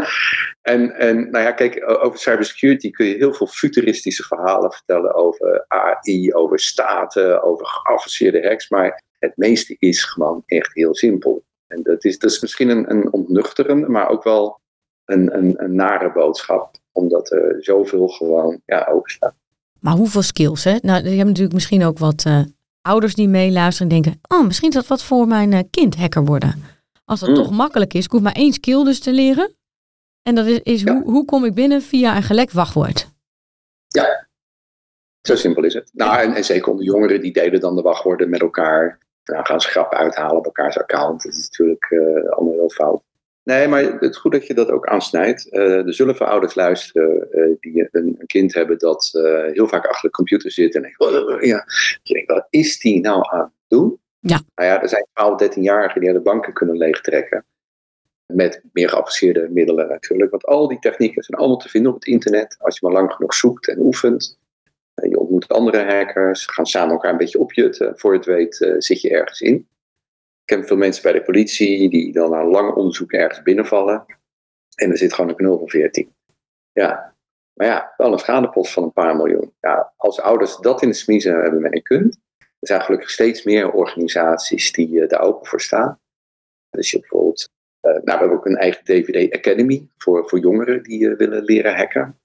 en, 0.61 0.91
en 0.95 1.31
nou 1.31 1.43
ja, 1.43 1.51
kijk, 1.51 1.83
over 2.03 2.19
cybersecurity 2.19 2.91
kun 2.91 3.05
je 3.05 3.15
heel 3.15 3.33
veel 3.33 3.47
futuristische 3.47 4.23
verhalen 4.23 4.71
vertellen 4.71 5.13
over 5.13 5.65
AI, 5.67 6.33
over 6.33 6.59
staten, 6.59 7.43
over 7.43 7.65
geavanceerde 7.65 8.47
hacks. 8.47 8.69
Maar 8.69 9.03
het 9.19 9.37
meeste 9.37 9.75
is 9.79 10.03
gewoon 10.03 10.43
echt 10.45 10.73
heel 10.73 10.95
simpel. 10.95 11.43
En 11.67 11.83
dat 11.83 12.05
is, 12.05 12.19
dat 12.19 12.31
is 12.31 12.39
misschien 12.39 12.69
een, 12.69 12.91
een 12.91 13.13
ontnuchterende, 13.13 13.89
maar 13.89 14.09
ook 14.09 14.23
wel 14.23 14.59
een, 15.09 15.37
een, 15.37 15.63
een 15.63 15.75
nare 15.75 16.11
boodschap. 16.11 16.77
Omdat 16.91 17.31
er 17.31 17.55
zoveel 17.59 18.07
gewoon 18.07 18.61
ja. 18.65 19.03
Maar 19.79 19.93
hoeveel 19.93 20.21
skills, 20.21 20.63
hè? 20.63 20.75
Nou, 20.81 21.03
je 21.03 21.09
hebt 21.09 21.27
natuurlijk 21.27 21.53
misschien 21.53 21.83
ook 21.83 21.97
wat 21.97 22.23
uh, 22.27 22.39
ouders 22.81 23.15
die 23.15 23.27
meeluisteren 23.27 23.91
en 23.91 24.01
denken... 24.01 24.21
oh, 24.27 24.45
misschien 24.45 24.69
is 24.69 24.75
dat 24.75 24.87
wat 24.87 25.03
voor 25.03 25.27
mijn 25.27 25.51
uh, 25.51 25.59
kind 25.69 25.95
hacker 25.95 26.25
worden. 26.25 26.63
Als 27.05 27.19
dat 27.19 27.29
mm. 27.29 27.35
toch 27.35 27.51
makkelijk 27.51 27.93
is, 27.93 28.05
ik 28.05 28.11
hoef 28.11 28.21
maar 28.21 28.31
één 28.31 28.53
skill 28.53 28.83
dus 28.83 28.99
te 28.99 29.13
leren. 29.13 29.55
En 30.23 30.35
dat 30.35 30.45
is, 30.45 30.59
is 30.59 30.81
ja. 30.81 30.93
hoe, 30.93 31.03
hoe 31.11 31.25
kom 31.25 31.45
ik 31.45 31.53
binnen 31.53 31.81
via 31.81 32.15
een 32.15 32.23
gelekt 32.23 32.53
wachtwoord? 32.53 33.09
Ja, 33.87 34.27
zo 35.21 35.35
simpel 35.35 35.63
is 35.63 35.73
het. 35.73 35.89
Nou, 35.93 36.19
en, 36.19 36.33
en 36.33 36.43
zeker 36.43 36.71
onder 36.71 36.85
jongeren, 36.85 37.21
die 37.21 37.33
delen 37.33 37.59
dan 37.59 37.75
de 37.75 37.81
wachtwoorden 37.81 38.29
met 38.29 38.41
elkaar. 38.41 38.99
Dan 39.23 39.45
gaan 39.45 39.61
ze 39.61 39.69
grappen 39.69 39.97
uithalen 39.97 40.37
op 40.37 40.45
elkaars 40.45 40.77
account. 40.77 41.23
Dat 41.23 41.33
is 41.33 41.49
natuurlijk 41.49 41.89
uh, 41.89 42.31
allemaal 42.31 42.53
heel 42.53 42.69
fout. 42.69 43.03
Nee, 43.49 43.67
maar 43.67 43.81
het 43.83 44.01
is 44.01 44.17
goed 44.17 44.31
dat 44.31 44.47
je 44.47 44.53
dat 44.53 44.69
ook 44.69 44.87
aansnijdt. 44.87 45.47
Uh, 45.51 45.85
er 45.85 45.93
zullen 45.93 46.15
veel 46.15 46.25
ouders 46.25 46.55
luisteren 46.55 47.27
uh, 47.31 47.55
die 47.59 47.87
een, 47.91 48.15
een, 48.19 48.27
kind 48.27 48.53
hebben 48.53 48.77
dat 48.77 49.09
heel 49.51 49.67
vaak 49.67 49.85
achter 49.85 50.09
de 50.09 50.15
computer 50.15 50.51
zit. 50.51 50.75
En 50.75 50.81
denkt, 50.81 50.99
oh, 50.99 51.41
ja. 51.41 51.65
je 52.03 52.13
denkt, 52.13 52.31
wat 52.31 52.47
is 52.49 52.79
die 52.79 52.99
nou 52.99 53.21
aan 53.29 53.39
het 53.39 53.51
doen? 53.67 53.99
Ja. 54.19 54.39
Nou 54.55 54.69
ja, 54.69 54.81
er 54.81 54.89
zijn 54.89 55.05
12, 55.13 55.43
13-jarigen 55.43 56.01
die 56.01 56.13
de 56.13 56.21
banken 56.21 56.53
kunnen 56.53 56.77
leegtrekken. 56.77 57.45
Met 58.25 58.63
meer 58.73 58.89
geavanceerde 58.89 59.49
middelen 59.49 59.87
natuurlijk. 59.87 60.31
Want 60.31 60.45
al 60.45 60.67
die 60.67 60.79
technieken 60.79 61.23
zijn 61.23 61.39
allemaal 61.39 61.57
te 61.57 61.69
vinden 61.69 61.91
op 61.91 61.99
het 61.99 62.07
internet. 62.07 62.55
Als 62.59 62.79
je 62.79 62.85
maar 62.87 62.95
lang 62.95 63.11
genoeg 63.11 63.33
zoekt 63.33 63.67
en 63.67 63.79
oefent. 63.79 64.37
Je 64.93 65.19
ontmoet 65.19 65.47
andere 65.47 65.83
hackers, 65.83 66.45
gaan 66.45 66.65
samen 66.65 66.91
elkaar 66.91 67.11
een 67.11 67.17
beetje 67.17 67.39
opjutten. 67.39 67.93
Voor 67.95 68.11
je 68.11 68.17
het 68.17 68.27
weet 68.27 68.75
zit 68.77 69.01
je 69.01 69.09
ergens 69.09 69.41
in. 69.41 69.67
Ken 70.49 70.67
veel 70.67 70.77
mensen 70.77 71.03
bij 71.03 71.11
de 71.11 71.21
politie 71.21 71.89
die 71.89 72.11
dan 72.11 72.29
na 72.29 72.45
lang 72.45 72.73
onderzoek 72.73 73.11
ergens 73.11 73.41
binnenvallen. 73.41 74.05
En 74.75 74.91
er 74.91 74.97
zit 74.97 75.13
gewoon 75.13 75.29
een 75.29 75.35
knul 75.35 75.57
van 75.57 75.69
14. 75.69 76.13
Ja, 76.71 77.15
maar 77.53 77.67
ja, 77.67 77.93
wel 77.97 78.11
een 78.11 78.19
schadepost 78.19 78.73
van 78.73 78.83
een 78.83 78.93
paar 78.93 79.15
miljoen. 79.15 79.53
Ja, 79.59 79.93
als 79.97 80.21
ouders 80.21 80.57
dat 80.57 80.81
in 80.81 80.87
de 80.87 80.95
smiezen 80.95 81.41
hebben 81.41 81.61
met 81.61 81.81
kunt, 81.81 82.19
er 82.37 82.67
zijn 82.67 82.81
gelukkig 82.81 83.09
steeds 83.09 83.43
meer 83.43 83.71
organisaties 83.71 84.71
die 84.71 84.89
uh, 84.89 85.07
daar 85.07 85.21
open 85.21 85.47
voor 85.47 85.61
staan. 85.61 85.99
Dus 86.69 86.91
je 86.91 86.99
bijvoorbeeld, 86.99 87.49
uh, 87.81 87.91
nou, 87.91 88.03
we 88.03 88.11
hebben 88.11 88.37
ook 88.37 88.45
een 88.45 88.57
eigen 88.57 88.83
DVD 88.83 89.35
Academy 89.35 89.87
voor, 89.97 90.29
voor 90.29 90.39
jongeren 90.39 90.83
die 90.83 90.99
uh, 90.99 91.17
willen 91.17 91.43
leren 91.43 91.75
hacken. 91.75 92.19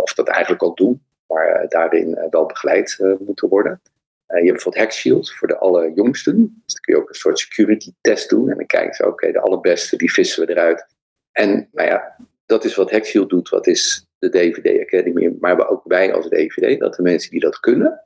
of 0.00 0.14
dat 0.14 0.28
eigenlijk 0.28 0.62
al 0.62 0.74
doen, 0.74 1.02
maar 1.26 1.68
daarin 1.68 2.26
wel 2.30 2.46
begeleid 2.46 3.16
moeten 3.18 3.48
worden. 3.48 3.80
Je 4.28 4.34
hebt 4.34 4.52
bijvoorbeeld 4.52 4.84
HackShield 4.84 5.32
voor 5.32 5.48
de 5.48 5.58
allerjongsten. 5.58 6.36
Dus 6.36 6.74
dan 6.74 6.80
kun 6.80 6.94
je 6.94 7.00
ook 7.00 7.08
een 7.08 7.14
soort 7.14 7.38
security 7.38 7.92
test 8.00 8.28
doen. 8.28 8.50
En 8.50 8.56
dan 8.56 8.66
kijken 8.66 8.94
ze, 8.94 9.06
oké, 9.06 9.32
de 9.32 9.40
allerbeste, 9.40 9.96
die 9.96 10.12
vissen 10.12 10.46
we 10.46 10.52
eruit. 10.52 10.86
En 11.32 11.68
nou 11.72 11.88
ja, 11.88 12.16
dat 12.46 12.64
is 12.64 12.74
wat 12.74 12.90
HackShield 12.90 13.30
doet, 13.30 13.48
wat 13.48 13.66
is 13.66 14.06
de 14.18 14.28
DVD 14.28 14.80
Academy. 14.80 15.36
Maar 15.40 15.68
ook 15.68 15.82
wij 15.84 16.14
als 16.14 16.28
DVD, 16.28 16.80
dat 16.80 16.94
de 16.94 17.02
mensen 17.02 17.30
die 17.30 17.40
dat 17.40 17.60
kunnen, 17.60 18.04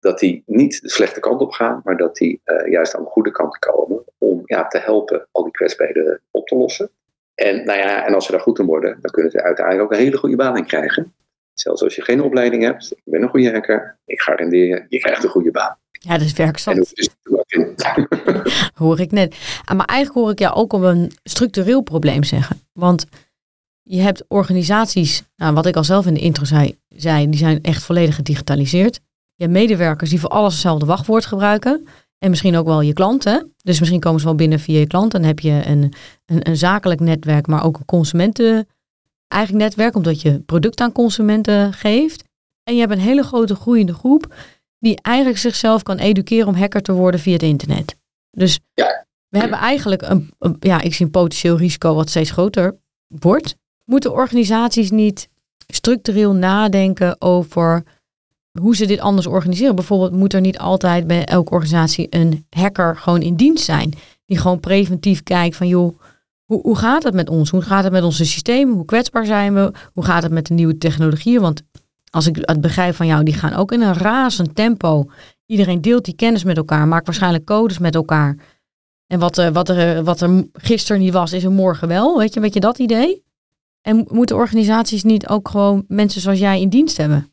dat 0.00 0.18
die 0.18 0.42
niet 0.46 0.82
de 0.82 0.90
slechte 0.90 1.20
kant 1.20 1.40
op 1.40 1.50
gaan, 1.50 1.80
maar 1.84 1.96
dat 1.96 2.16
die 2.16 2.40
uh, 2.44 2.70
juist 2.70 2.94
aan 2.94 3.04
de 3.04 3.10
goede 3.10 3.30
kant 3.30 3.58
komen 3.58 4.04
om 4.18 4.42
ja, 4.44 4.66
te 4.66 4.78
helpen 4.78 5.28
al 5.30 5.42
die 5.42 5.52
kwetsbaarheden 5.52 6.20
op 6.30 6.46
te 6.46 6.56
lossen. 6.56 6.90
En, 7.34 7.64
nou 7.64 7.78
ja, 7.78 8.06
en 8.06 8.14
als 8.14 8.26
ze 8.26 8.32
daar 8.32 8.40
goed 8.40 8.58
in 8.58 8.66
worden, 8.66 8.98
dan 9.00 9.10
kunnen 9.10 9.30
ze 9.30 9.42
uiteindelijk 9.42 9.84
ook 9.84 9.92
een 9.92 10.04
hele 10.04 10.16
goede 10.16 10.36
baan 10.36 10.56
in 10.56 10.66
krijgen. 10.66 11.14
Zelfs 11.54 11.82
als 11.82 11.94
je 11.94 12.02
geen 12.02 12.22
opleiding 12.22 12.62
hebt, 12.62 12.92
ik 12.92 13.02
ben 13.04 13.22
een 13.22 13.28
goede 13.28 13.50
hacker, 13.50 13.98
ik 14.04 14.20
garandeer 14.20 14.66
je, 14.66 14.86
je 14.88 14.98
krijgt 14.98 15.24
een 15.24 15.30
goede 15.30 15.50
baan. 15.50 15.76
Ja, 15.90 16.18
dat 16.18 16.26
is 16.26 16.32
werkzaam. 16.32 16.76
Hoor 18.74 19.00
ik 19.00 19.10
net. 19.10 19.36
Ah, 19.64 19.76
maar 19.76 19.86
eigenlijk 19.86 20.20
hoor 20.20 20.30
ik 20.30 20.38
jou 20.38 20.54
ook 20.54 20.72
om 20.72 20.84
een 20.84 21.12
structureel 21.22 21.80
probleem 21.80 22.22
zeggen. 22.22 22.60
Want 22.72 23.06
je 23.82 24.00
hebt 24.00 24.24
organisaties, 24.28 25.22
nou, 25.36 25.54
wat 25.54 25.66
ik 25.66 25.76
al 25.76 25.84
zelf 25.84 26.06
in 26.06 26.14
de 26.14 26.20
intro 26.20 26.44
zei, 26.44 26.78
zei, 26.88 27.30
die 27.30 27.38
zijn 27.38 27.62
echt 27.62 27.82
volledig 27.82 28.14
gedigitaliseerd. 28.14 29.00
Je 29.34 29.44
hebt 29.44 29.56
medewerkers 29.56 30.10
die 30.10 30.20
voor 30.20 30.30
alles 30.30 30.52
hetzelfde 30.52 30.86
wachtwoord 30.86 31.26
gebruiken. 31.26 31.86
En 32.18 32.30
misschien 32.30 32.56
ook 32.56 32.66
wel 32.66 32.80
je 32.80 32.92
klanten. 32.92 33.54
Dus 33.62 33.78
misschien 33.78 34.00
komen 34.00 34.20
ze 34.20 34.26
wel 34.26 34.34
binnen 34.34 34.60
via 34.60 34.78
je 34.78 34.86
klant. 34.86 35.12
Dan 35.12 35.22
heb 35.22 35.40
je 35.40 35.62
een, 35.66 35.92
een, 36.26 36.48
een 36.48 36.56
zakelijk 36.56 37.00
netwerk, 37.00 37.46
maar 37.46 37.64
ook 37.64 37.78
een 37.78 37.84
consumenten 37.84 38.68
eigen 39.28 39.56
netwerk, 39.56 39.94
omdat 39.94 40.20
je 40.20 40.40
product 40.40 40.80
aan 40.80 40.92
consumenten 40.92 41.72
geeft. 41.72 42.24
En 42.62 42.74
je 42.74 42.80
hebt 42.80 42.92
een 42.92 42.98
hele 42.98 43.22
grote 43.22 43.54
groeiende 43.54 43.94
groep 43.94 44.34
die 44.78 45.00
eigenlijk 45.02 45.38
zichzelf 45.38 45.82
kan 45.82 45.98
educeren 45.98 46.48
om 46.48 46.54
hacker 46.54 46.82
te 46.82 46.92
worden 46.92 47.20
via 47.20 47.32
het 47.32 47.42
internet. 47.42 47.96
Dus 48.30 48.60
ja. 48.74 49.06
we 49.28 49.38
hebben 49.38 49.58
eigenlijk 49.58 50.02
een, 50.02 50.30
een, 50.38 50.56
ja, 50.60 50.80
ik 50.80 50.94
zie 50.94 51.04
een 51.04 51.12
potentieel 51.12 51.56
risico 51.56 51.94
wat 51.94 52.08
steeds 52.08 52.30
groter 52.30 52.76
wordt. 53.06 53.56
Moeten 53.84 54.12
organisaties 54.12 54.90
niet 54.90 55.28
structureel 55.66 56.32
nadenken 56.32 57.20
over 57.20 57.82
hoe 58.60 58.76
ze 58.76 58.86
dit 58.86 59.00
anders 59.00 59.26
organiseren. 59.26 59.74
Bijvoorbeeld 59.74 60.12
moet 60.12 60.32
er 60.32 60.40
niet 60.40 60.58
altijd 60.58 61.06
bij 61.06 61.24
elke 61.24 61.52
organisatie 61.52 62.06
een 62.10 62.46
hacker 62.50 62.96
gewoon 62.96 63.22
in 63.22 63.36
dienst 63.36 63.64
zijn. 63.64 63.92
Die 64.26 64.38
gewoon 64.38 64.60
preventief 64.60 65.22
kijkt 65.22 65.56
van 65.56 65.68
joh, 65.68 66.00
hoe, 66.44 66.60
hoe 66.60 66.76
gaat 66.76 67.02
het 67.02 67.14
met 67.14 67.28
ons? 67.28 67.50
Hoe 67.50 67.62
gaat 67.62 67.84
het 67.84 67.92
met 67.92 68.02
onze 68.02 68.24
systemen? 68.24 68.74
Hoe 68.74 68.84
kwetsbaar 68.84 69.26
zijn 69.26 69.54
we? 69.54 69.72
Hoe 69.92 70.04
gaat 70.04 70.22
het 70.22 70.32
met 70.32 70.46
de 70.46 70.54
nieuwe 70.54 70.78
technologieën? 70.78 71.40
Want 71.40 71.62
als 72.10 72.26
ik 72.26 72.36
het 72.40 72.60
begrijp 72.60 72.94
van 72.94 73.06
jou, 73.06 73.24
die 73.24 73.34
gaan 73.34 73.54
ook 73.54 73.72
in 73.72 73.80
een 73.80 73.94
razend 73.94 74.54
tempo. 74.54 75.04
Iedereen 75.46 75.80
deelt 75.80 76.04
die 76.04 76.16
kennis 76.16 76.44
met 76.44 76.56
elkaar, 76.56 76.88
maakt 76.88 77.06
waarschijnlijk 77.06 77.44
codes 77.44 77.78
met 77.78 77.94
elkaar. 77.94 78.36
En 79.06 79.18
wat, 79.18 79.38
uh, 79.38 79.48
wat, 79.48 79.68
er, 79.68 80.04
wat 80.04 80.20
er 80.20 80.48
gisteren 80.52 81.00
niet 81.00 81.12
was, 81.12 81.32
is 81.32 81.44
er 81.44 81.52
morgen 81.52 81.88
wel. 81.88 82.18
Weet 82.18 82.34
je, 82.34 82.40
weet 82.40 82.54
je 82.54 82.60
dat 82.60 82.78
idee? 82.78 83.24
En 83.80 84.06
moeten 84.10 84.36
organisaties 84.36 85.02
niet 85.02 85.28
ook 85.28 85.48
gewoon 85.48 85.84
mensen 85.88 86.20
zoals 86.20 86.38
jij 86.38 86.60
in 86.60 86.68
dienst 86.68 86.96
hebben? 86.96 87.32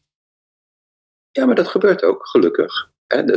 Ja, 1.31 1.45
maar 1.45 1.55
dat 1.55 1.67
gebeurt 1.67 2.03
ook, 2.03 2.27
gelukkig. 2.27 2.89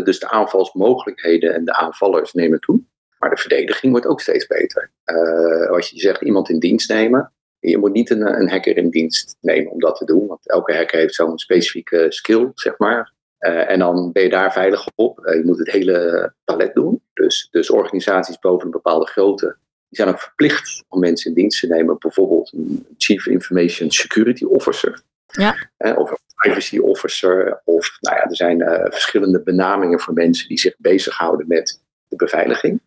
Dus 0.05 0.19
de 0.19 0.31
aanvalsmogelijkheden 0.31 1.55
en 1.55 1.65
de 1.65 1.75
aanvallers 1.75 2.33
nemen 2.33 2.61
toe. 2.61 2.83
Maar 3.25 3.35
de 3.35 3.41
verdediging 3.41 3.93
wordt 3.93 4.07
ook 4.07 4.21
steeds 4.21 4.47
beter. 4.47 4.91
Uh, 5.05 5.71
als 5.71 5.91
je 5.91 5.99
zegt 5.99 6.23
iemand 6.23 6.51
in 6.51 6.59
dienst 6.59 6.89
nemen, 6.89 7.33
je 7.59 7.79
moet 7.79 7.93
niet 7.93 8.11
een, 8.11 8.41
een, 8.41 8.51
hacker 8.51 8.77
in 8.77 8.91
dienst 8.91 9.37
nemen 9.41 9.73
om 9.73 9.81
dat 9.81 9.97
te 9.97 10.05
doen, 10.05 10.27
want 10.27 10.49
elke 10.49 10.75
hacker 10.75 10.99
heeft 10.99 11.15
zo'n 11.15 11.39
specifieke 11.39 12.07
skill, 12.09 12.51
zeg 12.55 12.79
maar. 12.79 13.13
Uh, 13.41 13.71
en 13.71 13.79
dan 13.79 14.13
ben 14.13 14.23
je 14.23 14.29
daar 14.29 14.53
veilig 14.53 14.89
op. 14.95 15.19
Uh, 15.19 15.35
je 15.35 15.45
moet 15.45 15.59
het 15.59 15.71
hele 15.71 16.33
palet 16.45 16.75
doen. 16.75 17.03
Dus, 17.15 17.49
dus 17.51 17.71
organisaties 17.71 18.39
boven 18.39 18.65
een 18.65 18.71
bepaalde 18.71 19.07
grootte, 19.07 19.57
die 19.89 19.99
zijn 19.99 20.09
ook 20.09 20.21
verplicht 20.21 20.85
om 20.89 21.01
mensen 21.01 21.31
in 21.31 21.37
dienst 21.37 21.61
te 21.61 21.67
nemen. 21.67 21.97
Bijvoorbeeld 21.99 22.53
een 22.53 22.87
Chief 22.99 23.27
Information 23.27 23.91
Security 23.91 24.45
Officer. 24.45 25.03
Ja. 25.27 25.69
Uh, 25.79 25.99
of 25.99 26.11
een 26.11 26.19
privacy 26.35 26.79
officer. 26.79 27.61
Of 27.65 27.97
nou 28.01 28.17
ja, 28.17 28.25
er 28.25 28.37
zijn 28.37 28.89
verschillende 28.93 29.43
benamingen 29.43 30.01
voor 30.01 30.15
mensen 30.15 30.49
die 30.49 30.59
zich 30.59 30.75
bezighouden 30.79 31.47
met 31.49 31.83
de 32.09 32.17
beveiliging. 32.17 32.81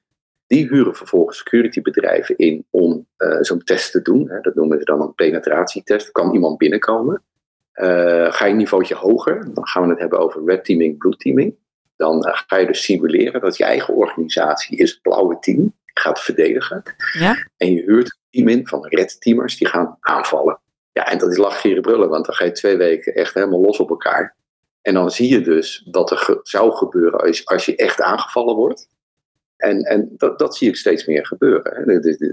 Die 0.47 0.67
huren 0.67 0.95
vervolgens 0.95 1.37
securitybedrijven 1.37 2.37
in 2.37 2.65
om 2.69 3.07
uh, 3.17 3.37
zo'n 3.39 3.63
test 3.63 3.91
te 3.91 4.01
doen. 4.01 4.29
Hè. 4.29 4.41
Dat 4.41 4.55
noemen 4.55 4.77
we 4.77 4.83
dan 4.83 5.01
een 5.01 5.15
penetratietest. 5.15 6.11
Kan 6.11 6.33
iemand 6.33 6.57
binnenkomen? 6.57 7.23
Uh, 7.73 8.31
ga 8.31 8.45
je 8.45 8.51
een 8.51 8.57
niveautje 8.57 8.95
hoger, 8.95 9.53
dan 9.53 9.67
gaan 9.67 9.83
we 9.83 9.89
het 9.89 9.99
hebben 9.99 10.19
over 10.19 10.45
red 10.45 10.65
teaming, 10.65 10.97
blue 10.97 11.15
teaming. 11.15 11.55
Dan 11.95 12.27
uh, 12.27 12.33
ga 12.47 12.57
je 12.57 12.65
dus 12.65 12.83
simuleren 12.83 13.41
dat 13.41 13.57
je 13.57 13.63
eigen 13.63 13.93
organisatie 13.93 14.77
is 14.77 14.91
het 14.91 15.01
blauwe 15.01 15.39
team. 15.39 15.75
Gaat 15.93 16.19
verdedigen. 16.19 16.83
Ja. 17.11 17.47
En 17.57 17.73
je 17.73 17.81
huurt 17.81 18.05
een 18.05 18.29
team 18.29 18.47
in 18.47 18.67
van 18.67 18.87
red 18.87 19.21
teamers 19.21 19.57
die 19.57 19.67
gaan 19.67 19.97
aanvallen. 19.99 20.59
Ja, 20.91 21.07
en 21.11 21.17
dat 21.17 21.31
is 21.31 21.37
lachgieren 21.37 21.81
brullen, 21.81 22.09
want 22.09 22.25
dan 22.25 22.35
ga 22.35 22.45
je 22.45 22.51
twee 22.51 22.77
weken 22.77 23.15
echt 23.15 23.33
helemaal 23.33 23.61
los 23.61 23.77
op 23.77 23.89
elkaar. 23.89 24.35
En 24.81 24.93
dan 24.93 25.11
zie 25.11 25.29
je 25.29 25.41
dus 25.41 25.87
wat 25.91 26.11
er 26.11 26.17
ge 26.17 26.39
zou 26.43 26.71
gebeuren 26.71 27.19
als, 27.19 27.45
als 27.45 27.65
je 27.65 27.75
echt 27.75 28.01
aangevallen 28.01 28.55
wordt. 28.55 28.87
En, 29.57 29.83
en 29.83 30.13
dat, 30.17 30.39
dat 30.39 30.55
zie 30.55 30.69
ik 30.69 30.75
steeds 30.75 31.05
meer 31.05 31.25
gebeuren. 31.25 31.75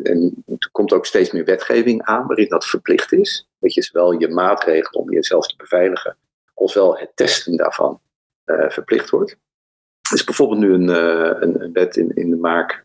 En 0.02 0.44
er 0.58 0.68
komt 0.72 0.92
ook 0.92 1.06
steeds 1.06 1.30
meer 1.30 1.44
wetgeving 1.44 2.02
aan 2.02 2.26
waarin 2.26 2.48
dat 2.48 2.66
verplicht 2.66 3.12
is. 3.12 3.48
Dat 3.58 3.74
je 3.74 3.82
zowel 3.82 4.12
je 4.12 4.28
maatregelen 4.28 5.02
om 5.02 5.12
jezelf 5.12 5.46
te 5.46 5.56
beveiligen, 5.56 6.16
als 6.54 6.74
wel 6.74 6.98
het 6.98 7.10
testen 7.14 7.56
daarvan 7.56 8.00
uh, 8.46 8.70
verplicht 8.70 9.10
wordt. 9.10 9.30
Er 10.08 10.14
is 10.14 10.24
bijvoorbeeld 10.24 10.60
nu 10.60 10.72
een, 10.72 10.88
uh, 10.88 11.36
een, 11.40 11.72
wet 11.72 11.96
in, 11.96 12.14
in 12.14 12.30
de 12.30 12.36
maak 12.36 12.84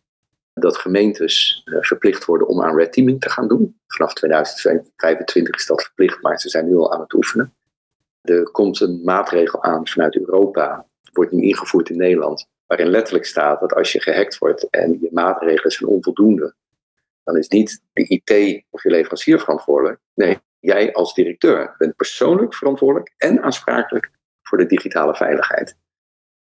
dat 0.54 0.78
gemeentes 0.78 1.62
uh, 1.66 1.78
verplicht 1.82 2.26
worden 2.26 2.48
om 2.48 2.62
aan 2.62 2.76
red 2.76 2.94
teaming 2.94 3.22
te 3.22 3.30
gaan 3.30 3.48
doen. 3.48 3.80
Vanaf 3.88 4.14
2025 4.14 5.56
is 5.56 5.66
dat 5.66 5.84
verplicht, 5.84 6.22
maar 6.22 6.40
ze 6.40 6.50
zijn 6.50 6.68
nu 6.68 6.76
al 6.76 6.94
aan 6.94 7.02
het 7.02 7.14
oefenen. 7.14 7.54
Er 8.22 8.52
komt 8.52 8.80
een 8.80 9.02
maatregel 9.04 9.64
aan 9.64 9.88
vanuit 9.88 10.16
Europa, 10.16 10.86
wordt 11.14 11.32
nu 11.32 11.44
ingevoerd 11.44 11.90
in 11.90 11.98
Nederland, 11.98 12.49
waarin 12.70 12.90
letterlijk 12.90 13.26
staat 13.26 13.60
dat 13.60 13.74
als 13.74 13.92
je 13.92 14.02
gehackt 14.02 14.38
wordt 14.38 14.70
en 14.70 14.98
je 15.02 15.10
maatregelen 15.12 15.72
zijn 15.72 15.90
onvoldoende, 15.90 16.56
dan 17.24 17.38
is 17.38 17.48
niet 17.48 17.82
de 17.94 18.04
IT 18.08 18.64
of 18.70 18.84
je 18.84 18.90
leverancier 18.90 19.40
verantwoordelijk. 19.40 20.00
Nee, 20.14 20.40
jij 20.60 20.94
als 20.94 21.14
directeur 21.14 21.76
bent 21.78 21.96
persoonlijk 21.96 22.54
verantwoordelijk 22.54 23.14
en 23.18 23.44
aansprakelijk 23.44 24.12
voor 24.42 24.58
de 24.58 24.66
digitale 24.66 25.16
veiligheid. 25.16 25.78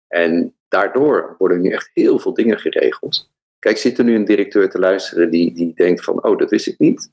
En 0.07 0.55
daardoor 0.67 1.35
worden 1.37 1.61
nu 1.61 1.69
echt 1.69 1.89
heel 1.93 2.19
veel 2.19 2.33
dingen 2.33 2.59
geregeld. 2.59 3.31
Kijk, 3.59 3.77
zit 3.77 3.97
er 3.97 4.03
nu 4.03 4.15
een 4.15 4.25
directeur 4.25 4.69
te 4.69 4.79
luisteren 4.79 5.29
die, 5.29 5.53
die 5.53 5.73
denkt 5.73 6.03
van, 6.03 6.23
oh, 6.23 6.37
dat 6.37 6.49
wist 6.49 6.67
ik 6.67 6.79
niet. 6.79 7.11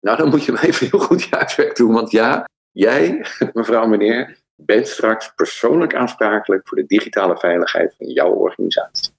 Nou, 0.00 0.16
dan 0.16 0.28
moet 0.28 0.44
je 0.44 0.52
maar 0.52 0.64
even 0.64 0.88
heel 0.90 0.98
goed 0.98 1.22
je 1.22 1.70
doen. 1.74 1.92
Want 1.92 2.10
ja, 2.10 2.48
jij, 2.70 3.26
mevrouw, 3.52 3.86
meneer, 3.86 4.38
bent 4.64 4.88
straks 4.88 5.34
persoonlijk 5.34 5.94
aansprakelijk 5.94 6.68
voor 6.68 6.76
de 6.76 6.86
digitale 6.86 7.38
veiligheid 7.38 7.94
van 7.98 8.06
jouw 8.06 8.32
organisatie. 8.32 9.12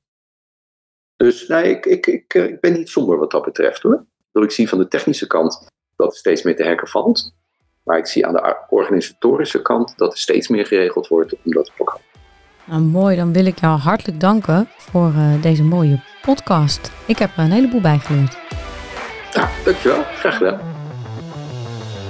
Dus 1.16 1.48
nee, 1.48 1.64
ik, 1.64 1.86
ik, 1.86 2.08
ik, 2.08 2.34
ik 2.34 2.60
ben 2.60 2.74
niet 2.74 2.90
somber 2.90 3.18
wat 3.18 3.32
dat 3.32 3.46
betreft 3.46 3.82
hoor. 3.82 4.06
Ik 4.32 4.52
zie 4.52 4.70
van 4.70 4.78
de 4.78 4.88
technische 4.88 5.28
kant 5.28 5.68
dat 5.96 6.12
er 6.12 6.18
steeds 6.18 6.44
meer 6.44 6.56
te 6.56 6.66
hacken 6.66 6.88
valt. 6.88 7.34
Maar 7.84 7.98
ik 7.98 8.08
zie 8.08 8.26
aan 8.26 8.34
de 8.34 8.56
organisatorische 8.70 9.62
kant 9.62 9.98
dat 9.98 10.12
er 10.12 10.18
steeds 10.18 10.48
meer 10.48 10.66
geregeld 10.66 11.08
wordt 11.08 11.34
om 11.44 11.52
dat 11.52 11.66
te 11.66 11.72
voorkomen. 11.76 12.06
Nou, 12.66 12.82
mooi, 12.82 13.16
dan 13.16 13.34
wil 13.34 13.46
ik 13.46 13.60
jou 13.60 13.80
hartelijk 13.80 14.20
danken 14.20 14.68
voor 14.78 15.12
uh, 15.16 15.42
deze 15.42 15.64
mooie 15.64 16.00
podcast. 16.22 16.92
Ik 17.08 17.18
heb 17.18 17.30
er 17.38 17.44
een 17.44 17.52
heleboel 17.52 17.82
bij 17.82 17.98
geleerd. 17.98 18.38
Ja, 19.32 19.50
dankjewel. 19.64 20.04
Graag 20.04 20.38
gedaan. 20.38 20.71